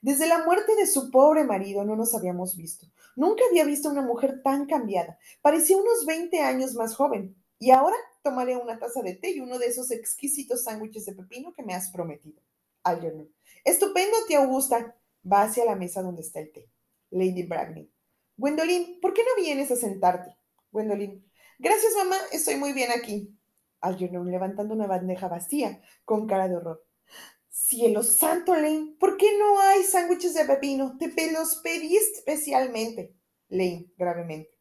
Desde 0.00 0.26
la 0.26 0.44
muerte 0.44 0.74
de 0.74 0.86
su 0.86 1.10
pobre 1.10 1.44
marido 1.44 1.84
no 1.84 1.96
nos 1.96 2.14
habíamos 2.14 2.56
visto. 2.56 2.86
Nunca 3.14 3.42
había 3.48 3.64
visto 3.64 3.90
una 3.90 4.02
mujer 4.02 4.40
tan 4.42 4.66
cambiada. 4.66 5.18
Parecía 5.42 5.76
unos 5.76 6.06
20 6.06 6.40
años 6.40 6.74
más 6.74 6.96
joven. 6.96 7.36
Y 7.58 7.70
ahora 7.70 7.96
tomaré 8.22 8.56
una 8.56 8.78
taza 8.78 9.02
de 9.02 9.14
té 9.14 9.32
y 9.32 9.40
uno 9.40 9.58
de 9.58 9.66
esos 9.66 9.90
exquisitos 9.90 10.64
sándwiches 10.64 11.04
de 11.04 11.12
pepino 11.12 11.52
que 11.52 11.62
me 11.62 11.74
has 11.74 11.90
prometido. 11.90 12.40
Algernon. 12.84 13.32
Estupendo, 13.64 14.16
tía 14.26 14.38
Augusta. 14.38 14.96
Va 15.30 15.42
hacia 15.42 15.64
la 15.64 15.76
mesa 15.76 16.02
donde 16.02 16.22
está 16.22 16.40
el 16.40 16.52
té. 16.52 16.68
Lady 17.10 17.44
Bracknell. 17.44 17.92
Gwendolyn, 18.36 18.98
¿por 19.00 19.14
qué 19.14 19.22
no 19.22 19.42
vienes 19.42 19.70
a 19.70 19.76
sentarte? 19.76 20.36
Gwendolyn. 20.72 21.24
Gracias, 21.58 21.94
mamá. 21.96 22.16
Estoy 22.32 22.56
muy 22.56 22.72
bien 22.72 22.90
aquí. 22.90 23.38
Algernon 23.80 24.30
levantando 24.30 24.74
una 24.74 24.86
bandeja 24.86 25.28
vacía 25.28 25.80
con 26.04 26.26
cara 26.26 26.48
de 26.48 26.56
horror. 26.56 26.84
Cielo 27.48 28.02
santo, 28.02 28.54
Lane, 28.54 28.96
¿por 28.98 29.16
qué 29.16 29.38
no 29.38 29.60
hay 29.60 29.82
sándwiches 29.82 30.34
de 30.34 30.44
pepino? 30.44 30.96
Te 30.98 31.32
los 31.32 31.56
pedí 31.56 31.96
especialmente. 31.96 33.14
Lane, 33.48 33.92
gravemente. 33.96 34.58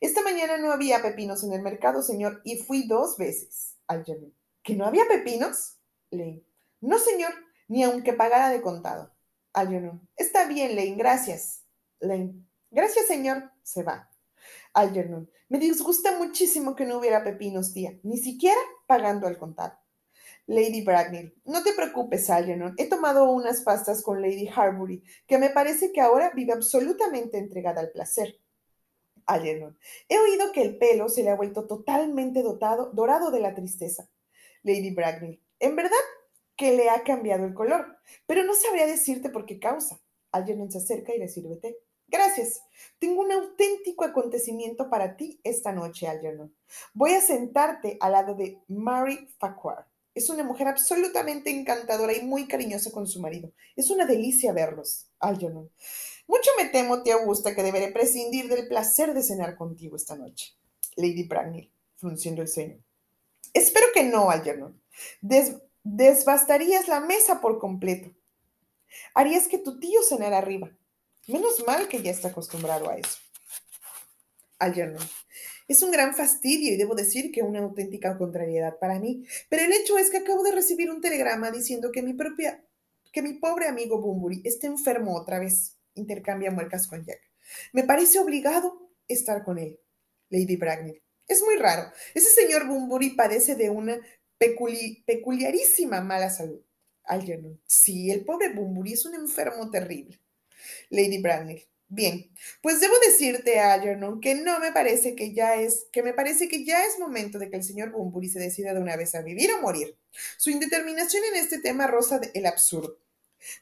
Esta 0.00 0.22
mañana 0.22 0.56
no 0.56 0.72
había 0.72 1.02
pepinos 1.02 1.44
en 1.44 1.52
el 1.52 1.62
mercado, 1.62 2.02
señor, 2.02 2.40
y 2.44 2.56
fui 2.56 2.86
dos 2.86 3.16
veces. 3.18 3.76
Algernon. 3.86 4.34
¿Que 4.62 4.74
no 4.74 4.86
había 4.86 5.06
pepinos? 5.06 5.78
Lane. 6.10 6.42
No, 6.80 6.98
señor, 6.98 7.32
ni 7.70 7.84
aunque 7.84 8.12
pagara 8.12 8.50
de 8.50 8.60
contado. 8.60 9.14
Algernon. 9.52 10.06
Está 10.16 10.48
bien, 10.48 10.74
Lane, 10.74 10.96
gracias. 10.96 11.62
Lane. 12.00 12.34
Gracias, 12.68 13.06
señor. 13.06 13.52
Se 13.62 13.84
va. 13.84 14.10
Algernon. 14.74 15.30
Me 15.48 15.60
disgusta 15.60 16.18
muchísimo 16.18 16.74
que 16.74 16.84
no 16.84 16.98
hubiera 16.98 17.22
pepinos, 17.22 17.72
tía, 17.72 17.96
ni 18.02 18.18
siquiera 18.18 18.60
pagando 18.88 19.28
al 19.28 19.38
contado. 19.38 19.78
Lady 20.46 20.82
Bracknell. 20.82 21.32
No 21.44 21.62
te 21.62 21.72
preocupes, 21.72 22.28
Algernon. 22.28 22.74
He 22.76 22.88
tomado 22.88 23.30
unas 23.30 23.62
pastas 23.62 24.02
con 24.02 24.20
Lady 24.20 24.48
Harbury, 24.48 25.04
que 25.28 25.38
me 25.38 25.50
parece 25.50 25.92
que 25.92 26.00
ahora 26.00 26.32
vive 26.34 26.52
absolutamente 26.52 27.38
entregada 27.38 27.80
al 27.80 27.92
placer. 27.92 28.40
Algernon. 29.26 29.78
He 30.08 30.18
oído 30.18 30.50
que 30.50 30.62
el 30.62 30.76
pelo 30.76 31.08
se 31.08 31.22
le 31.22 31.30
ha 31.30 31.36
vuelto 31.36 31.68
totalmente 31.68 32.42
dotado, 32.42 32.90
dorado 32.92 33.30
de 33.30 33.38
la 33.38 33.54
tristeza. 33.54 34.10
Lady 34.64 34.90
Bracknell. 34.90 35.40
En 35.60 35.76
verdad 35.76 35.92
que 36.60 36.76
le 36.76 36.90
ha 36.90 37.02
cambiado 37.04 37.46
el 37.46 37.54
color, 37.54 37.96
pero 38.26 38.44
no 38.44 38.52
sabría 38.52 38.86
decirte 38.86 39.30
por 39.30 39.46
qué 39.46 39.58
causa. 39.58 39.98
Algernon 40.30 40.70
se 40.70 40.76
acerca 40.76 41.14
y 41.14 41.18
le 41.18 41.26
sirve 41.26 41.56
té. 41.56 41.78
Gracias. 42.06 42.60
Tengo 42.98 43.22
un 43.22 43.32
auténtico 43.32 44.04
acontecimiento 44.04 44.90
para 44.90 45.16
ti 45.16 45.40
esta 45.42 45.72
noche, 45.72 46.06
Algernon. 46.06 46.54
Voy 46.92 47.12
a 47.12 47.22
sentarte 47.22 47.96
al 47.98 48.12
lado 48.12 48.34
de 48.34 48.58
Mary 48.68 49.26
Farquhar. 49.38 49.86
Es 50.14 50.28
una 50.28 50.44
mujer 50.44 50.68
absolutamente 50.68 51.48
encantadora 51.48 52.14
y 52.14 52.26
muy 52.26 52.46
cariñosa 52.46 52.90
con 52.90 53.06
su 53.06 53.22
marido. 53.22 53.50
Es 53.74 53.88
una 53.88 54.04
delicia 54.04 54.52
verlos, 54.52 55.08
Algernon. 55.18 55.70
Mucho 56.26 56.50
me 56.58 56.66
temo, 56.66 57.02
tía 57.02 57.14
Augusta, 57.14 57.54
que 57.54 57.62
deberé 57.62 57.90
prescindir 57.90 58.50
del 58.50 58.68
placer 58.68 59.14
de 59.14 59.22
cenar 59.22 59.56
contigo 59.56 59.96
esta 59.96 60.14
noche. 60.14 60.52
Lady 60.96 61.26
Bracknell, 61.26 61.72
frunciendo 61.96 62.42
el 62.42 62.48
ceño. 62.48 62.84
Espero 63.54 63.86
que 63.94 64.02
no, 64.02 64.28
Algernon. 64.28 64.78
Desbastarías 65.82 66.88
la 66.88 67.00
mesa 67.00 67.40
por 67.40 67.58
completo. 67.58 68.14
Harías 69.14 69.48
que 69.48 69.58
tu 69.58 69.78
tío 69.78 70.02
cenara 70.02 70.38
arriba. 70.38 70.70
Menos 71.26 71.64
mal 71.66 71.88
que 71.88 72.02
ya 72.02 72.10
está 72.10 72.28
acostumbrado 72.28 72.90
a 72.90 72.96
eso. 72.96 73.18
Algernon. 74.58 75.06
Es 75.68 75.82
un 75.82 75.90
gran 75.90 76.14
fastidio 76.14 76.72
y 76.72 76.76
debo 76.76 76.94
decir 76.94 77.30
que 77.30 77.42
una 77.42 77.60
auténtica 77.60 78.18
contrariedad 78.18 78.78
para 78.78 78.98
mí, 78.98 79.24
pero 79.48 79.64
el 79.64 79.72
hecho 79.72 79.98
es 79.98 80.10
que 80.10 80.18
acabo 80.18 80.42
de 80.42 80.52
recibir 80.52 80.90
un 80.90 81.00
telegrama 81.00 81.50
diciendo 81.50 81.92
que 81.92 82.02
mi 82.02 82.12
propia, 82.12 82.64
que 83.12 83.22
mi 83.22 83.34
pobre 83.34 83.68
amigo 83.68 84.00
Bumburi 84.00 84.42
está 84.44 84.66
enfermo 84.66 85.16
otra 85.16 85.38
vez. 85.38 85.78
Intercambia 85.94 86.50
muercas 86.50 86.86
con 86.88 87.04
Jack. 87.04 87.20
Me 87.72 87.84
parece 87.84 88.18
obligado 88.18 88.90
estar 89.06 89.44
con 89.44 89.58
él. 89.58 89.78
Lady 90.28 90.56
Bracknell. 90.56 91.02
Es 91.26 91.42
muy 91.42 91.56
raro. 91.56 91.92
Ese 92.14 92.30
señor 92.30 92.66
Bumburi 92.66 93.10
padece 93.10 93.54
de 93.54 93.70
una 93.70 94.00
peculiarísima 95.06 96.00
mala 96.00 96.30
salud. 96.30 96.60
Algernon. 97.04 97.60
Sí, 97.66 98.10
el 98.10 98.24
pobre 98.24 98.52
Bumburi 98.52 98.94
es 98.94 99.04
un 99.04 99.14
enfermo 99.14 99.70
terrible. 99.70 100.20
Lady 100.88 101.20
Bracknell. 101.20 101.66
Bien, 101.92 102.30
pues 102.62 102.78
debo 102.78 102.94
decirte, 103.04 103.58
Algernon, 103.58 104.20
que 104.20 104.36
no 104.36 104.60
me 104.60 104.70
parece 104.70 105.16
que 105.16 105.34
ya 105.34 105.56
es, 105.56 105.88
que 105.90 106.04
me 106.04 106.14
parece 106.14 106.48
que 106.48 106.64
ya 106.64 106.84
es 106.84 107.00
momento 107.00 107.40
de 107.40 107.50
que 107.50 107.56
el 107.56 107.64
señor 107.64 107.90
Bumburi 107.90 108.28
se 108.28 108.38
decida 108.38 108.72
de 108.72 108.80
una 108.80 108.94
vez 108.94 109.16
a 109.16 109.22
vivir 109.22 109.50
o 109.52 109.60
morir. 109.60 109.98
Su 110.38 110.50
indeterminación 110.50 111.24
en 111.24 111.34
este 111.34 111.58
tema 111.58 111.88
roza 111.88 112.20
el 112.32 112.46
absurdo. 112.46 112.96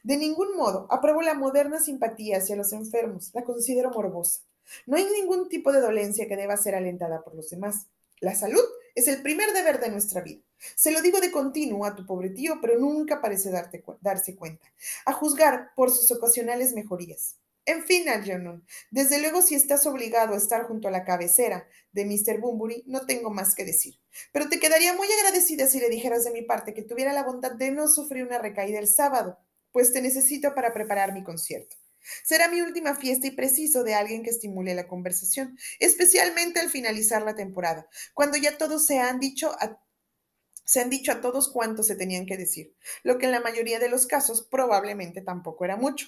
De 0.03 0.15
ningún 0.15 0.55
modo 0.55 0.85
apruebo 0.91 1.23
la 1.23 1.33
moderna 1.33 1.79
simpatía 1.79 2.37
hacia 2.37 2.55
los 2.55 2.71
enfermos, 2.71 3.31
la 3.33 3.43
considero 3.43 3.89
morbosa. 3.89 4.41
No 4.85 4.97
hay 4.97 5.05
ningún 5.05 5.49
tipo 5.49 5.71
de 5.71 5.81
dolencia 5.81 6.27
que 6.27 6.35
deba 6.35 6.55
ser 6.55 6.75
alentada 6.75 7.23
por 7.23 7.33
los 7.33 7.49
demás. 7.49 7.87
La 8.19 8.35
salud 8.35 8.63
es 8.93 9.07
el 9.07 9.23
primer 9.23 9.53
deber 9.53 9.79
de 9.79 9.89
nuestra 9.89 10.21
vida. 10.21 10.41
Se 10.75 10.91
lo 10.91 11.01
digo 11.01 11.19
de 11.19 11.31
continuo 11.31 11.85
a 11.85 11.95
tu 11.95 12.05
pobre 12.05 12.29
tío, 12.29 12.59
pero 12.61 12.79
nunca 12.79 13.21
parece 13.21 13.51
darte, 13.51 13.83
darse 14.01 14.35
cuenta, 14.35 14.67
a 15.05 15.13
juzgar 15.13 15.71
por 15.75 15.91
sus 15.91 16.11
ocasionales 16.11 16.73
mejorías. 16.73 17.37
En 17.65 17.83
fin, 17.83 18.09
Algernon, 18.09 18.65
desde 18.89 19.19
luego 19.19 19.43
si 19.43 19.53
estás 19.53 19.85
obligado 19.85 20.33
a 20.33 20.37
estar 20.37 20.63
junto 20.63 20.87
a 20.87 20.91
la 20.91 21.03
cabecera 21.03 21.67
de 21.91 22.03
Mr. 22.03 22.39
Bunbury, 22.39 22.83
no 22.87 23.05
tengo 23.05 23.29
más 23.29 23.53
que 23.53 23.63
decir. 23.63 23.99
Pero 24.31 24.49
te 24.49 24.59
quedaría 24.59 24.93
muy 24.95 25.07
agradecida 25.11 25.67
si 25.67 25.79
le 25.79 25.89
dijeras 25.89 26.23
de 26.23 26.31
mi 26.31 26.41
parte 26.41 26.73
que 26.73 26.81
tuviera 26.81 27.13
la 27.13 27.23
bondad 27.23 27.51
de 27.51 27.69
no 27.69 27.87
sufrir 27.87 28.23
una 28.23 28.39
recaída 28.39 28.79
el 28.79 28.87
sábado, 28.87 29.37
pues 29.71 29.93
te 29.93 30.01
necesito 30.01 30.55
para 30.55 30.73
preparar 30.73 31.13
mi 31.13 31.23
concierto. 31.23 31.75
Será 32.23 32.47
mi 32.47 32.61
última 32.61 32.95
fiesta 32.95 33.27
y 33.27 33.31
preciso 33.31 33.83
de 33.83 33.93
alguien 33.93 34.23
que 34.23 34.29
estimule 34.31 34.73
la 34.73 34.87
conversación, 34.87 35.57
especialmente 35.79 36.59
al 36.59 36.69
finalizar 36.69 37.21
la 37.21 37.35
temporada, 37.35 37.87
cuando 38.13 38.37
ya 38.37 38.57
todos 38.57 38.85
se 38.85 38.99
han 38.99 39.19
dicho 39.19 39.51
a 39.59 39.79
se 40.69 40.81
han 40.81 40.91
dicho 40.91 41.11
a 41.11 41.19
todos 41.19 41.51
cuantos 41.51 41.87
se 41.87 41.95
tenían 41.95 42.27
que 42.27 42.37
decir, 42.37 42.75
lo 43.01 43.17
que 43.17 43.25
en 43.25 43.31
la 43.31 43.39
mayoría 43.39 43.79
de 43.79 43.89
los 43.89 44.05
casos 44.05 44.47
probablemente 44.51 45.19
tampoco 45.19 45.65
era 45.65 45.77
mucho. 45.77 46.05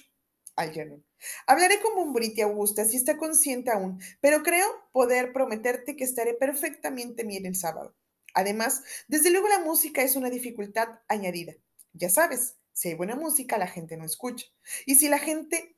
Algernon. 0.54 1.04
Hablaré 1.48 1.80
como 1.80 2.00
un 2.00 2.12
Briti 2.12 2.42
Augusta 2.42 2.84
si 2.84 2.96
está 2.96 3.16
consciente 3.16 3.72
aún, 3.72 4.00
pero 4.20 4.44
creo 4.44 4.68
poder 4.92 5.32
prometerte 5.32 5.96
que 5.96 6.04
estaré 6.04 6.34
perfectamente 6.34 7.24
bien 7.24 7.44
el 7.44 7.56
sábado. 7.56 7.96
Además, 8.34 8.84
desde 9.08 9.32
luego 9.32 9.48
la 9.48 9.58
música 9.58 10.00
es 10.04 10.14
una 10.14 10.30
dificultad 10.30 11.00
añadida. 11.08 11.54
Ya 11.92 12.08
sabes, 12.08 12.54
si 12.72 12.90
hay 12.90 12.94
buena 12.94 13.16
música, 13.16 13.58
la 13.58 13.66
gente 13.66 13.96
no 13.96 14.04
escucha. 14.04 14.46
Y 14.86 14.94
si 14.94 15.08
la 15.08 15.18
gente 15.18 15.74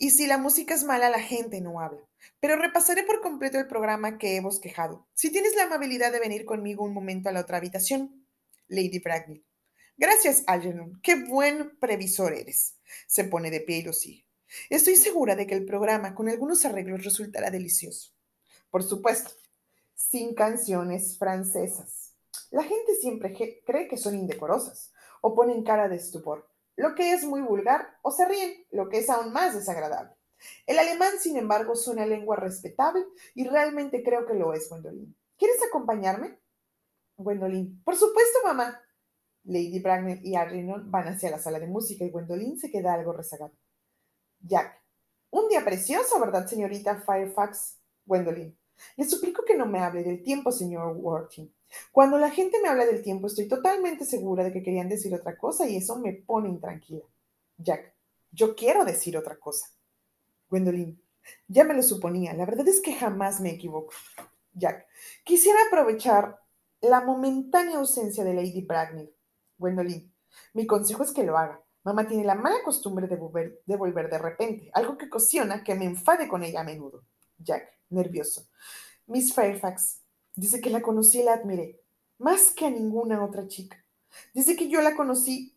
y 0.00 0.10
si 0.10 0.28
la 0.28 0.38
música 0.38 0.74
es 0.74 0.84
mala, 0.84 1.10
la 1.10 1.20
gente 1.20 1.60
no 1.60 1.80
habla. 1.80 2.06
Pero 2.38 2.54
repasaré 2.54 3.02
por 3.02 3.20
completo 3.20 3.58
el 3.58 3.66
programa 3.66 4.16
que 4.16 4.36
he 4.36 4.40
bosquejado. 4.40 5.08
Si 5.12 5.32
tienes 5.32 5.56
la 5.56 5.64
amabilidad 5.64 6.12
de 6.12 6.20
venir 6.20 6.44
conmigo 6.44 6.84
un 6.84 6.94
momento 6.94 7.28
a 7.28 7.32
la 7.32 7.40
otra 7.40 7.56
habitación. 7.56 8.17
Lady 8.68 8.98
Bracknell. 8.98 9.44
Gracias, 9.96 10.44
Algernon. 10.46 11.00
Qué 11.02 11.24
buen 11.24 11.76
previsor 11.78 12.32
eres. 12.32 12.76
Se 13.06 13.24
pone 13.24 13.50
de 13.50 13.60
pie 13.60 13.78
y 13.78 13.82
lo 13.82 13.92
sigue. 13.92 14.26
Estoy 14.70 14.96
segura 14.96 15.36
de 15.36 15.46
que 15.46 15.54
el 15.54 15.64
programa, 15.64 16.14
con 16.14 16.28
algunos 16.28 16.64
arreglos, 16.64 17.04
resultará 17.04 17.50
delicioso. 17.50 18.12
Por 18.70 18.82
supuesto, 18.82 19.30
sin 19.94 20.34
canciones 20.34 21.18
francesas. 21.18 22.14
La 22.50 22.62
gente 22.62 22.94
siempre 23.00 23.36
cree 23.66 23.88
que 23.88 23.96
son 23.96 24.14
indecorosas 24.14 24.92
o 25.20 25.34
ponen 25.34 25.64
cara 25.64 25.88
de 25.88 25.96
estupor, 25.96 26.48
lo 26.76 26.94
que 26.94 27.12
es 27.12 27.24
muy 27.24 27.40
vulgar, 27.40 27.98
o 28.02 28.10
se 28.10 28.24
ríen, 28.26 28.64
lo 28.70 28.88
que 28.88 28.98
es 28.98 29.10
aún 29.10 29.32
más 29.32 29.54
desagradable. 29.54 30.14
El 30.66 30.78
alemán, 30.78 31.14
sin 31.18 31.36
embargo, 31.36 31.72
es 31.72 31.88
una 31.88 32.06
lengua 32.06 32.36
respetable 32.36 33.04
y 33.34 33.48
realmente 33.48 34.02
creo 34.04 34.26
que 34.26 34.34
lo 34.34 34.54
es, 34.54 34.68
Gwendolyn. 34.68 35.16
¿Quieres 35.36 35.58
acompañarme? 35.68 36.38
Gwendolyn, 37.18 37.82
por 37.84 37.96
supuesto, 37.96 38.38
mamá. 38.44 38.80
Lady 39.44 39.80
Bracknell 39.80 40.24
y 40.24 40.36
Arrington 40.36 40.90
van 40.90 41.08
hacia 41.08 41.30
la 41.30 41.38
sala 41.38 41.58
de 41.58 41.66
música 41.66 42.04
y 42.04 42.10
Gwendolyn 42.10 42.58
se 42.58 42.70
queda 42.70 42.94
algo 42.94 43.12
rezagada. 43.12 43.52
Jack. 44.40 44.80
Un 45.30 45.48
día 45.48 45.64
precioso, 45.64 46.18
¿verdad, 46.20 46.46
señorita 46.46 47.00
Firefax? 47.00 47.78
Gwendolyn. 48.06 48.56
Le 48.96 49.04
suplico 49.04 49.44
que 49.44 49.56
no 49.56 49.66
me 49.66 49.80
hable 49.80 50.04
del 50.04 50.22
tiempo, 50.22 50.52
señor 50.52 50.96
Worthing. 50.96 51.52
Cuando 51.92 52.18
la 52.18 52.30
gente 52.30 52.60
me 52.62 52.68
habla 52.68 52.86
del 52.86 53.02
tiempo, 53.02 53.26
estoy 53.26 53.48
totalmente 53.48 54.04
segura 54.04 54.44
de 54.44 54.52
que 54.52 54.62
querían 54.62 54.88
decir 54.88 55.14
otra 55.14 55.36
cosa 55.36 55.68
y 55.68 55.76
eso 55.76 55.98
me 55.98 56.12
pone 56.12 56.48
intranquila. 56.48 57.04
Jack, 57.58 57.94
yo 58.30 58.54
quiero 58.54 58.84
decir 58.84 59.16
otra 59.16 59.36
cosa. 59.38 59.66
Gwendolyn, 60.48 61.02
ya 61.48 61.64
me 61.64 61.74
lo 61.74 61.82
suponía, 61.82 62.32
la 62.32 62.46
verdad 62.46 62.66
es 62.68 62.80
que 62.80 62.94
jamás 62.94 63.40
me 63.40 63.50
equivoco. 63.50 63.92
Jack, 64.54 64.86
quisiera 65.24 65.58
aprovechar 65.66 66.38
la 66.80 67.00
momentánea 67.00 67.78
ausencia 67.78 68.24
de 68.24 68.34
Lady 68.34 68.62
Bracknell. 68.62 69.14
Gwendolyn, 69.58 70.12
mi 70.54 70.66
consejo 70.66 71.02
es 71.02 71.12
que 71.12 71.24
lo 71.24 71.36
haga. 71.36 71.62
Mamá 71.84 72.06
tiene 72.06 72.24
la 72.24 72.34
mala 72.34 72.62
costumbre 72.64 73.06
de 73.06 73.16
volver, 73.16 74.10
de 74.10 74.18
repente, 74.18 74.70
algo 74.74 74.98
que 74.98 75.06
ocasiona 75.06 75.64
que 75.64 75.74
me 75.74 75.86
enfade 75.86 76.28
con 76.28 76.44
ella 76.44 76.60
a 76.60 76.64
menudo. 76.64 77.04
Jack, 77.38 77.68
nervioso. 77.88 78.46
Miss 79.06 79.32
Fairfax, 79.32 80.02
dice 80.34 80.60
que 80.60 80.70
la 80.70 80.82
conocí 80.82 81.20
y 81.20 81.22
la 81.22 81.34
admiré, 81.34 81.80
más 82.18 82.50
que 82.50 82.66
a 82.66 82.70
ninguna 82.70 83.24
otra 83.24 83.46
chica. 83.46 83.82
Dice 84.34 84.54
que 84.54 84.68
yo 84.68 84.82
la 84.82 84.94
conocí, 84.94 85.56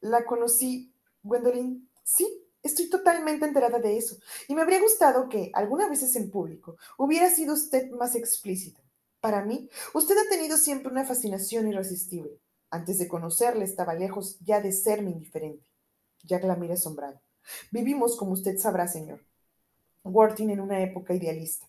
la 0.00 0.24
conocí, 0.24 0.92
Gwendolyn, 1.22 1.88
sí, 2.02 2.26
estoy 2.62 2.90
totalmente 2.90 3.44
enterada 3.44 3.78
de 3.78 3.96
eso. 3.96 4.16
Y 4.48 4.54
me 4.54 4.62
habría 4.62 4.80
gustado 4.80 5.28
que, 5.28 5.50
algunas 5.54 5.88
veces 5.88 6.16
en 6.16 6.30
público, 6.30 6.76
hubiera 6.98 7.30
sido 7.30 7.54
usted 7.54 7.90
más 7.92 8.16
explícita. 8.16 8.81
Para 9.22 9.44
mí, 9.44 9.70
usted 9.94 10.16
ha 10.18 10.28
tenido 10.28 10.56
siempre 10.56 10.90
una 10.90 11.04
fascinación 11.04 11.68
irresistible. 11.68 12.40
Antes 12.70 12.98
de 12.98 13.06
conocerle 13.06 13.64
estaba 13.64 13.94
lejos 13.94 14.36
ya 14.40 14.60
de 14.60 14.72
serme 14.72 15.12
indiferente. 15.12 15.64
Jack 16.24 16.42
la 16.42 16.56
mira 16.56 16.74
asombrado. 16.74 17.22
Vivimos, 17.70 18.16
como 18.16 18.32
usted 18.32 18.58
sabrá, 18.58 18.88
señor, 18.88 19.24
Worthing 20.02 20.50
en 20.50 20.60
una 20.60 20.82
época 20.82 21.14
idealista. 21.14 21.68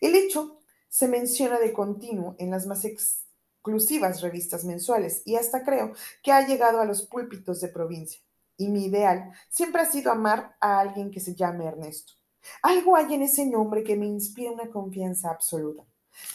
El 0.00 0.14
hecho 0.14 0.58
se 0.88 1.06
menciona 1.06 1.58
de 1.58 1.74
continuo 1.74 2.34
en 2.38 2.50
las 2.50 2.66
más 2.66 2.86
exclusivas 2.86 4.22
revistas 4.22 4.64
mensuales 4.64 5.20
y 5.26 5.36
hasta 5.36 5.64
creo 5.64 5.92
que 6.22 6.32
ha 6.32 6.46
llegado 6.46 6.80
a 6.80 6.86
los 6.86 7.02
púlpitos 7.02 7.60
de 7.60 7.68
provincia. 7.68 8.22
Y 8.56 8.68
mi 8.68 8.86
ideal 8.86 9.32
siempre 9.50 9.82
ha 9.82 9.92
sido 9.92 10.10
amar 10.10 10.56
a 10.62 10.80
alguien 10.80 11.10
que 11.10 11.20
se 11.20 11.34
llame 11.34 11.66
Ernesto. 11.66 12.14
Algo 12.62 12.96
hay 12.96 13.12
en 13.12 13.20
ese 13.20 13.44
nombre 13.44 13.84
que 13.84 13.96
me 13.96 14.06
inspira 14.06 14.50
una 14.50 14.70
confianza 14.70 15.28
absoluta. 15.28 15.84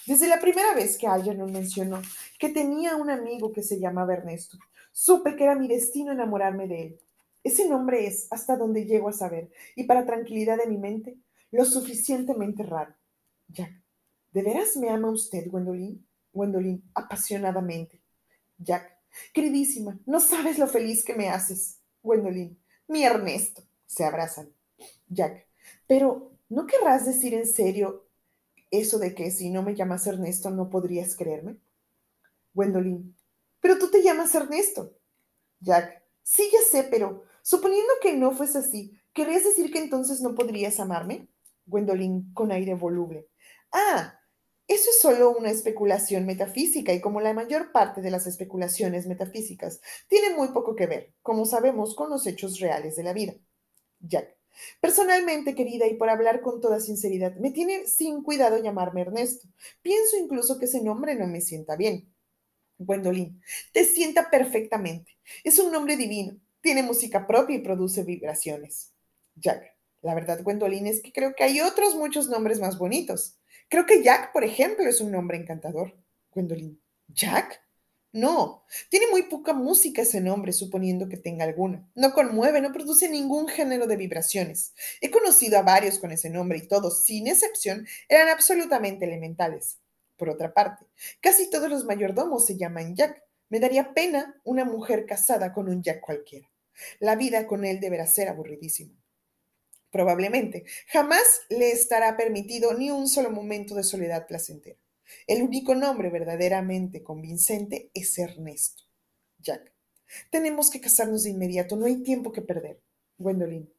Desde 0.06 0.28
la 0.28 0.40
primera 0.40 0.74
vez 0.74 0.98
que 0.98 1.08
nos 1.08 1.52
mencionó 1.52 2.02
que 2.40 2.50
tenía 2.50 2.96
un 2.96 3.10
amigo 3.10 3.52
que 3.52 3.64
se 3.64 3.80
llamaba 3.80 4.14
Ernesto, 4.14 4.58
supe 4.92 5.36
que 5.36 5.44
era 5.44 5.56
mi 5.56 5.68
destino 5.68 6.12
enamorarme 6.12 6.68
de 6.68 6.82
él. 6.82 7.00
Ese 7.44 7.68
nombre 7.68 8.06
es, 8.06 8.28
hasta 8.32 8.56
donde 8.56 8.86
llego 8.86 9.10
a 9.10 9.14
saber, 9.14 9.52
y 9.76 9.86
para 9.86 10.06
tranquilidad 10.06 10.58
de 10.58 10.68
mi 10.68 10.78
mente, 10.78 11.18
lo 11.52 11.66
suficientemente 11.66 12.64
raro. 12.64 12.94
Jack, 13.48 13.72
¿de 14.32 14.44
veras 14.44 14.78
me 14.78 14.90
ama 14.90 15.10
usted, 15.10 15.50
Gwendolyn? 15.50 16.06
Gwendolyn, 16.34 16.84
apasionadamente. 16.94 18.02
Jack, 18.58 18.98
queridísima, 19.34 20.00
no 20.06 20.20
sabes 20.20 20.60
lo 20.60 20.68
feliz 20.68 21.04
que 21.04 21.16
me 21.16 21.30
haces. 21.30 21.80
Gwendolyn, 22.04 22.58
mi 22.88 23.04
Ernesto. 23.04 23.64
Se 23.86 24.06
abrazan. 24.06 24.50
Jack, 25.10 25.48
pero 25.86 26.32
¿no 26.48 26.66
querrás 26.66 27.06
decir 27.06 27.34
en 27.34 27.46
serio 27.46 28.06
eso 28.72 28.98
de 28.98 29.14
que 29.14 29.30
si 29.32 29.50
no 29.50 29.62
me 29.62 29.76
llamas 29.76 30.08
Ernesto 30.08 30.50
no 30.50 30.70
podrías 30.70 31.16
creerme? 31.16 31.58
Gwendolyn, 32.54 33.16
pero 33.60 33.78
tú 33.78 33.90
te 33.90 34.02
llamas 34.02 34.34
Ernesto. 34.34 34.98
Jack, 35.60 36.04
sí, 36.24 36.50
ya 36.52 36.62
sé, 36.62 36.88
pero 36.90 37.24
suponiendo 37.44 37.94
que 38.02 38.14
no 38.18 38.32
fuese 38.32 38.58
así, 38.58 38.98
¿querrías 39.14 39.44
decir 39.44 39.72
que 39.72 39.80
entonces 39.80 40.22
no 40.22 40.34
podrías 40.34 40.80
amarme? 40.80 41.28
Gwendolyn 41.66 42.34
con 42.34 42.52
aire 42.52 42.74
voluble. 42.74 43.28
Ah, 43.72 44.20
eso 44.68 44.90
es 44.90 45.02
solo 45.02 45.32
una 45.32 45.52
especulación 45.52 46.26
metafísica 46.26 46.94
y 46.94 47.02
como 47.02 47.22
la 47.22 47.34
mayor 47.34 47.72
parte 47.72 48.02
de 48.02 48.10
las 48.10 48.26
especulaciones 48.26 49.06
metafísicas, 49.06 49.82
tiene 50.08 50.36
muy 50.36 50.50
poco 50.50 50.76
que 50.76 50.88
ver, 50.88 51.14
como 51.22 51.46
sabemos, 51.46 51.94
con 51.94 52.10
los 52.10 52.26
hechos 52.26 52.60
reales 52.60 52.96
de 52.96 53.04
la 53.04 53.14
vida. 53.14 53.34
Jack, 54.00 54.38
Personalmente, 54.80 55.56
querida, 55.56 55.88
y 55.88 55.96
por 55.96 56.10
hablar 56.10 56.42
con 56.42 56.62
toda 56.62 56.80
sinceridad, 56.80 57.36
me 57.36 57.52
tiene 57.52 57.88
sin 57.88 58.24
cuidado 58.24 58.62
llamarme 58.62 59.02
Ernesto. 59.02 59.48
Pienso 59.82 60.18
incluso 60.18 60.60
que 60.60 60.66
ese 60.66 60.82
nombre 60.82 61.16
no 61.16 61.28
me 61.28 61.42
sienta 61.42 61.76
bien. 61.76 62.12
Gwendolyn, 62.78 63.42
te 63.74 63.86
sienta 63.86 64.30
perfectamente. 64.30 65.18
Es 65.44 65.60
un 65.60 65.72
nombre 65.72 65.98
divino. 65.98 66.38
Tiene 66.62 66.84
música 66.84 67.28
propia 67.28 67.56
y 67.56 67.62
produce 67.62 68.04
vibraciones. 68.04 68.94
Jack, 69.36 69.76
la 70.02 70.16
verdad, 70.16 70.44
Gwendolyn, 70.44 70.88
es 70.88 71.02
que 71.02 71.12
creo 71.12 71.36
que 71.36 71.44
hay 71.44 71.62
otros 71.62 71.96
muchos 71.96 72.28
nombres 72.28 72.60
más 72.60 72.78
bonitos. 72.78 73.38
Creo 73.70 73.86
que 73.86 74.04
Jack, 74.04 74.32
por 74.34 74.44
ejemplo, 74.44 74.86
es 74.88 75.00
un 75.02 75.12
nombre 75.12 75.38
encantador. 75.38 75.96
Gwendolyn, 76.34 76.80
¿Jack? 77.08 77.62
No, 78.14 78.66
tiene 78.90 79.08
muy 79.10 79.24
poca 79.24 79.54
música 79.54 80.02
ese 80.02 80.20
nombre, 80.20 80.52
suponiendo 80.52 81.08
que 81.08 81.16
tenga 81.16 81.46
alguna. 81.46 81.90
No 81.96 82.12
conmueve, 82.12 82.60
no 82.60 82.74
produce 82.74 83.08
ningún 83.08 83.48
género 83.48 83.88
de 83.88 83.96
vibraciones. 83.96 84.74
He 85.00 85.10
conocido 85.10 85.58
a 85.58 85.62
varios 85.62 85.98
con 85.98 86.12
ese 86.12 86.30
nombre 86.30 86.58
y 86.58 86.68
todos, 86.68 87.06
sin 87.06 87.28
excepción, 87.28 87.88
eran 88.10 88.28
absolutamente 88.28 89.06
elementales. 89.06 89.80
Por 90.18 90.30
otra 90.30 90.54
parte, 90.54 90.86
casi 91.22 91.50
todos 91.50 91.70
los 91.70 91.86
mayordomos 91.86 92.46
se 92.46 92.58
llaman 92.58 92.96
Jack. 92.96 93.24
Me 93.48 93.62
daría 93.62 93.94
pena 93.94 94.40
una 94.44 94.66
mujer 94.66 95.06
casada 95.06 95.54
con 95.54 95.70
un 95.70 95.82
Jack 95.82 96.02
cualquiera. 96.02 96.52
La 97.00 97.16
vida 97.16 97.48
con 97.48 97.64
él 97.64 97.80
deberá 97.80 98.08
ser 98.08 98.28
aburridísima. 98.28 98.94
Probablemente 99.90 100.66
jamás 100.88 101.42
le 101.50 101.72
estará 101.72 102.18
permitido 102.18 102.74
ni 102.74 102.92
un 102.92 103.08
solo 103.08 103.32
momento 103.32 103.74
de 103.74 103.84
soledad 103.84 104.28
placentera. 104.28 104.80
El 105.28 105.44
único 105.44 105.76
nombre 105.76 106.10
verdaderamente 106.10 107.04
convincente 107.04 107.92
es 107.94 108.18
Ernesto. 108.18 108.84
Jack. 109.40 109.72
Tenemos 110.30 110.70
que 110.70 110.82
casarnos 110.82 111.24
de 111.24 111.30
inmediato, 111.30 111.76
no 111.76 111.86
hay 111.86 112.04
tiempo 112.04 112.32
que 112.32 112.42
perder. 112.42 112.82
Gwendolyn. 113.18 113.72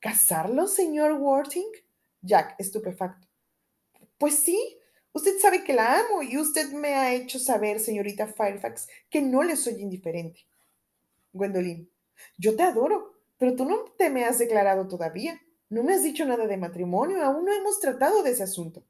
¿Casarlo, 0.00 0.66
señor 0.66 1.12
Worthing? 1.12 1.70
Jack, 2.22 2.54
estupefacto. 2.58 3.26
Pues 4.18 4.34
sí, 4.34 4.78
usted 5.12 5.38
sabe 5.38 5.64
que 5.64 5.72
la 5.72 6.00
amo 6.00 6.22
y 6.22 6.38
usted 6.38 6.72
me 6.72 6.94
ha 6.94 7.14
hecho 7.14 7.38
saber, 7.38 7.80
señorita 7.80 8.26
Fairfax, 8.26 8.88
que 9.10 9.20
no 9.20 9.42
le 9.42 9.56
soy 9.56 9.80
indiferente. 9.80 10.46
Gwendolyn. 11.32 11.90
Yo 12.38 12.56
te 12.56 12.62
adoro, 12.62 13.14
pero 13.36 13.56
tú 13.56 13.64
no 13.64 13.84
te 13.98 14.10
me 14.10 14.24
has 14.24 14.38
declarado 14.38 14.86
todavía. 14.88 15.40
No 15.68 15.82
me 15.82 15.94
has 15.94 16.02
dicho 16.02 16.24
nada 16.24 16.46
de 16.46 16.56
matrimonio, 16.56 17.22
aún 17.22 17.44
no 17.44 17.52
hemos 17.52 17.80
tratado 17.80 18.22
de 18.22 18.30
ese 18.30 18.44
asunto. 18.44 18.84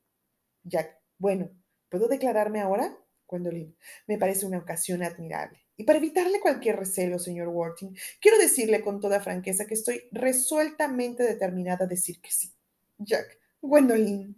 Jack. 0.64 1.00
Bueno, 1.18 1.50
¿Puedo 1.94 2.08
declararme 2.08 2.60
ahora? 2.60 2.98
Gwendolyn, 3.28 3.72
me 4.08 4.18
parece 4.18 4.46
una 4.46 4.58
ocasión 4.58 5.04
admirable. 5.04 5.60
Y 5.76 5.84
para 5.84 6.00
evitarle 6.00 6.40
cualquier 6.40 6.74
recelo, 6.74 7.20
señor 7.20 7.46
Worthing, 7.46 7.96
quiero 8.20 8.36
decirle 8.36 8.82
con 8.82 9.00
toda 9.00 9.20
franqueza 9.20 9.64
que 9.64 9.74
estoy 9.74 10.02
resueltamente 10.10 11.22
determinada 11.22 11.84
a 11.84 11.86
decir 11.86 12.20
que 12.20 12.32
sí. 12.32 12.52
Jack, 12.98 13.38
Gwendolyn. 13.62 14.36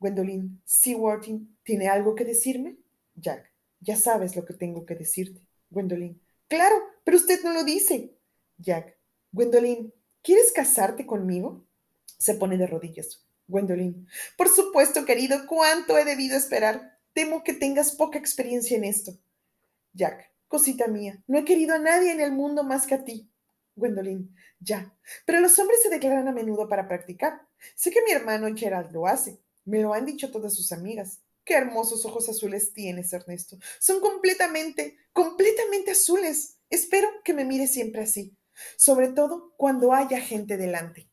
Gwendolyn, 0.00 0.62
¿sí, 0.64 0.94
Worthing? 0.94 1.54
¿Tiene 1.62 1.88
algo 1.88 2.14
que 2.14 2.24
decirme? 2.24 2.78
Jack, 3.14 3.52
ya 3.80 3.96
sabes 3.98 4.34
lo 4.34 4.46
que 4.46 4.54
tengo 4.54 4.86
que 4.86 4.94
decirte. 4.94 5.46
Gwendolyn, 5.68 6.18
claro, 6.48 6.76
pero 7.04 7.18
usted 7.18 7.42
no 7.44 7.52
lo 7.52 7.62
dice. 7.62 8.16
Jack, 8.56 8.96
Gwendolyn, 9.32 9.92
¿quieres 10.22 10.50
casarte 10.50 11.04
conmigo? 11.04 11.66
Se 12.16 12.36
pone 12.36 12.56
de 12.56 12.66
rodillas. 12.66 13.22
Gwendolyn. 13.46 14.06
Por 14.36 14.48
supuesto, 14.48 15.04
querido, 15.04 15.46
¿cuánto 15.46 15.98
he 15.98 16.04
debido 16.04 16.36
esperar? 16.36 16.98
Temo 17.12 17.44
que 17.44 17.52
tengas 17.52 17.92
poca 17.92 18.18
experiencia 18.18 18.76
en 18.76 18.84
esto. 18.84 19.12
Jack, 19.92 20.30
cosita 20.48 20.88
mía, 20.88 21.22
no 21.26 21.38
he 21.38 21.44
querido 21.44 21.74
a 21.74 21.78
nadie 21.78 22.10
en 22.10 22.20
el 22.20 22.32
mundo 22.32 22.64
más 22.64 22.86
que 22.86 22.94
a 22.94 23.04
ti. 23.04 23.30
Gwendolyn, 23.76 24.34
ya, 24.60 24.96
pero 25.26 25.40
los 25.40 25.58
hombres 25.58 25.82
se 25.82 25.88
declaran 25.88 26.28
a 26.28 26.32
menudo 26.32 26.68
para 26.68 26.86
practicar. 26.86 27.46
Sé 27.74 27.90
que 27.90 28.02
mi 28.02 28.12
hermano 28.12 28.54
Gerald 28.56 28.92
lo 28.92 29.06
hace. 29.06 29.40
Me 29.64 29.80
lo 29.80 29.94
han 29.94 30.04
dicho 30.04 30.30
todas 30.30 30.54
sus 30.54 30.72
amigas. 30.72 31.20
Qué 31.44 31.54
hermosos 31.54 32.04
ojos 32.06 32.28
azules 32.28 32.72
tienes, 32.72 33.12
Ernesto. 33.12 33.58
Son 33.78 34.00
completamente, 34.00 34.96
completamente 35.12 35.90
azules. 35.90 36.58
Espero 36.70 37.08
que 37.22 37.34
me 37.34 37.44
mire 37.44 37.66
siempre 37.66 38.02
así, 38.02 38.36
sobre 38.76 39.08
todo 39.08 39.52
cuando 39.56 39.92
haya 39.92 40.20
gente 40.20 40.56
delante. 40.56 41.10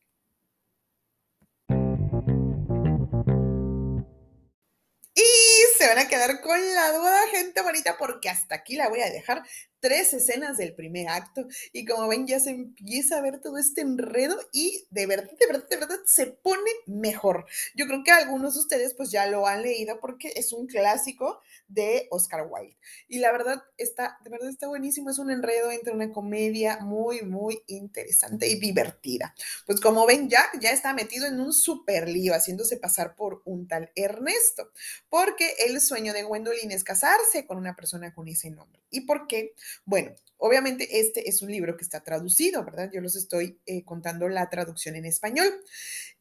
Se 5.82 5.88
van 5.88 5.98
a 5.98 6.06
quedar 6.06 6.40
con 6.40 6.74
la 6.74 6.92
duda, 6.92 7.26
gente 7.32 7.60
bonita, 7.60 7.96
porque 7.98 8.28
hasta 8.28 8.54
aquí 8.54 8.76
la 8.76 8.88
voy 8.88 9.00
a 9.00 9.10
dejar. 9.10 9.42
Tres 9.82 10.14
escenas 10.14 10.56
del 10.56 10.74
primer 10.74 11.08
acto 11.08 11.46
y 11.72 11.84
como 11.84 12.06
ven 12.06 12.26
ya 12.26 12.38
se 12.38 12.50
empieza 12.50 13.18
a 13.18 13.20
ver 13.20 13.40
todo 13.40 13.58
este 13.58 13.80
enredo 13.80 14.38
y 14.52 14.86
de 14.90 15.06
verdad, 15.06 15.30
de 15.38 15.46
verdad, 15.46 15.68
de 15.68 15.76
verdad 15.76 15.98
se 16.06 16.26
pone 16.28 16.70
mejor. 16.86 17.46
Yo 17.74 17.86
creo 17.88 18.04
que 18.04 18.12
algunos 18.12 18.54
de 18.54 18.60
ustedes 18.60 18.94
pues 18.94 19.10
ya 19.10 19.26
lo 19.26 19.46
han 19.46 19.62
leído 19.62 19.98
porque 20.00 20.32
es 20.36 20.52
un 20.52 20.68
clásico 20.68 21.40
de 21.66 22.06
Oscar 22.10 22.46
Wilde. 22.48 22.76
Y 23.08 23.18
la 23.18 23.32
verdad 23.32 23.62
está, 23.76 24.18
de 24.22 24.30
verdad 24.30 24.48
está 24.48 24.68
buenísimo, 24.68 25.10
es 25.10 25.18
un 25.18 25.30
enredo 25.30 25.72
entre 25.72 25.92
una 25.92 26.12
comedia 26.12 26.78
muy, 26.78 27.22
muy 27.22 27.62
interesante 27.66 28.46
y 28.46 28.60
divertida. 28.60 29.34
Pues 29.66 29.80
como 29.80 30.06
ven, 30.06 30.28
Jack 30.28 30.60
ya 30.60 30.70
está 30.70 30.94
metido 30.94 31.26
en 31.26 31.40
un 31.40 31.52
super 31.52 32.08
lío, 32.08 32.34
haciéndose 32.34 32.76
pasar 32.76 33.16
por 33.16 33.42
un 33.44 33.66
tal 33.66 33.90
Ernesto, 33.96 34.70
porque 35.08 35.54
el 35.66 35.80
sueño 35.80 36.12
de 36.12 36.22
Gwendolyn 36.22 36.70
es 36.70 36.84
casarse 36.84 37.46
con 37.46 37.58
una 37.58 37.74
persona 37.74 38.14
con 38.14 38.28
ese 38.28 38.50
nombre. 38.50 38.80
¿Y 38.90 39.02
por 39.02 39.26
qué? 39.26 39.54
Bueno, 39.84 40.14
obviamente 40.36 41.00
este 41.00 41.28
es 41.28 41.42
un 41.42 41.50
libro 41.50 41.76
que 41.76 41.84
está 41.84 42.02
traducido, 42.02 42.64
¿verdad? 42.64 42.90
Yo 42.92 43.00
los 43.00 43.16
estoy 43.16 43.60
eh, 43.66 43.84
contando 43.84 44.28
la 44.28 44.50
traducción 44.50 44.96
en 44.96 45.04
español. 45.04 45.46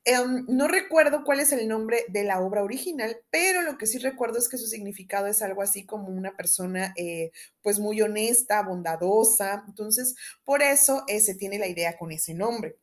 Em, 0.03 0.45
no 0.47 0.67
recuerdo 0.67 1.23
cuál 1.23 1.39
es 1.39 1.51
el 1.51 1.67
nombre 1.67 2.05
de 2.07 2.23
la 2.23 2.41
obra 2.41 2.63
original, 2.63 3.17
pero 3.29 3.61
lo 3.61 3.77
que 3.77 3.85
sí 3.85 3.99
recuerdo 3.99 4.39
es 4.39 4.49
que 4.49 4.57
su 4.57 4.65
significado 4.65 5.27
es 5.27 5.41
algo 5.43 5.61
así 5.61 5.85
como 5.85 6.07
una 6.07 6.35
persona 6.35 6.93
eh, 6.97 7.31
pues 7.61 7.79
muy 7.79 8.01
honesta, 8.01 8.63
bondadosa. 8.63 9.63
Entonces, 9.67 10.15
por 10.43 10.63
eso 10.63 11.03
eh, 11.07 11.19
se 11.19 11.35
tiene 11.35 11.59
la 11.59 11.67
idea 11.67 11.97
con 11.97 12.11
ese 12.11 12.33
nombre. 12.33 12.77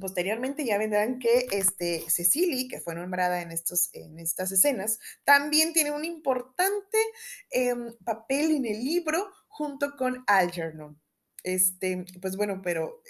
Posteriormente 0.00 0.64
ya 0.64 0.78
vendrán 0.78 1.18
que 1.18 1.46
este, 1.50 2.04
Cecily, 2.08 2.68
que 2.68 2.80
fue 2.80 2.94
nombrada 2.94 3.40
en, 3.40 3.50
estos, 3.50 3.88
en 3.94 4.18
estas 4.18 4.52
escenas, 4.52 4.98
también 5.24 5.72
tiene 5.72 5.90
un 5.90 6.04
importante 6.04 6.98
em, 7.50 7.96
papel 8.04 8.56
en 8.56 8.66
el 8.66 8.84
libro 8.84 9.26
junto 9.56 9.96
con 9.96 10.22
Algernon. 10.26 11.00
Este, 11.42 12.04
pues 12.20 12.36
bueno, 12.36 12.60
pero 12.62 13.00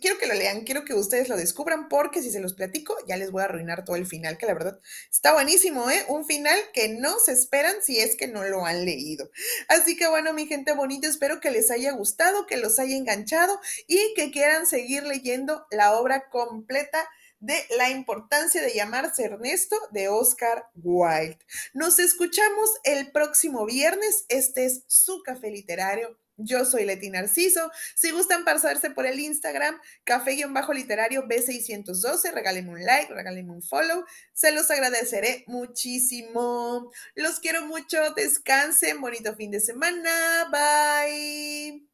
quiero 0.00 0.18
que 0.18 0.28
lo 0.28 0.34
lean, 0.34 0.62
quiero 0.62 0.84
que 0.84 0.94
ustedes 0.94 1.28
lo 1.28 1.36
descubran, 1.36 1.88
porque 1.88 2.22
si 2.22 2.30
se 2.30 2.40
los 2.40 2.54
platico, 2.54 2.96
ya 3.08 3.16
les 3.16 3.30
voy 3.30 3.42
a 3.42 3.46
arruinar 3.46 3.84
todo 3.84 3.96
el 3.96 4.06
final, 4.06 4.38
que 4.38 4.46
la 4.46 4.54
verdad 4.54 4.78
está 5.10 5.34
buenísimo, 5.34 5.90
¿eh? 5.90 6.04
Un 6.08 6.24
final 6.24 6.58
que 6.72 6.88
no 6.88 7.18
se 7.18 7.32
esperan 7.32 7.74
si 7.82 7.98
es 7.98 8.16
que 8.16 8.28
no 8.28 8.44
lo 8.44 8.64
han 8.64 8.84
leído. 8.84 9.30
Así 9.68 9.96
que 9.96 10.08
bueno, 10.08 10.32
mi 10.32 10.46
gente 10.46 10.72
bonita, 10.72 11.08
espero 11.08 11.40
que 11.40 11.50
les 11.50 11.70
haya 11.70 11.90
gustado, 11.92 12.46
que 12.46 12.56
los 12.56 12.78
haya 12.78 12.96
enganchado 12.96 13.60
y 13.86 14.14
que 14.14 14.30
quieran 14.30 14.64
seguir 14.66 15.02
leyendo 15.02 15.66
la 15.72 15.92
obra 15.98 16.30
completa 16.30 17.06
de 17.40 17.56
la 17.76 17.90
importancia 17.90 18.62
de 18.62 18.74
llamarse 18.74 19.24
Ernesto 19.24 19.76
de 19.90 20.08
Oscar 20.08 20.66
Wilde. 20.76 21.38
Nos 21.74 21.98
escuchamos 21.98 22.70
el 22.84 23.10
próximo 23.10 23.66
viernes. 23.66 24.24
Este 24.28 24.66
es 24.66 24.84
su 24.86 25.22
café 25.22 25.50
literario 25.50 26.16
yo 26.42 26.64
soy 26.64 26.84
Leti 26.84 27.10
Narciso. 27.10 27.70
Si 27.94 28.10
gustan 28.10 28.44
pasarse 28.44 28.90
por 28.90 29.06
el 29.06 29.20
Instagram, 29.20 29.78
café-literario 30.04 31.26
B612, 31.26 32.32
regálenme 32.32 32.70
un 32.70 32.84
like, 32.84 33.12
regálenme 33.12 33.52
un 33.52 33.62
follow. 33.62 34.04
Se 34.32 34.52
los 34.52 34.70
agradeceré 34.70 35.44
muchísimo. 35.46 36.90
Los 37.14 37.40
quiero 37.40 37.66
mucho. 37.66 37.98
Descansen. 38.14 39.00
Bonito 39.00 39.34
fin 39.36 39.50
de 39.50 39.60
semana. 39.60 40.48
Bye. 40.50 41.86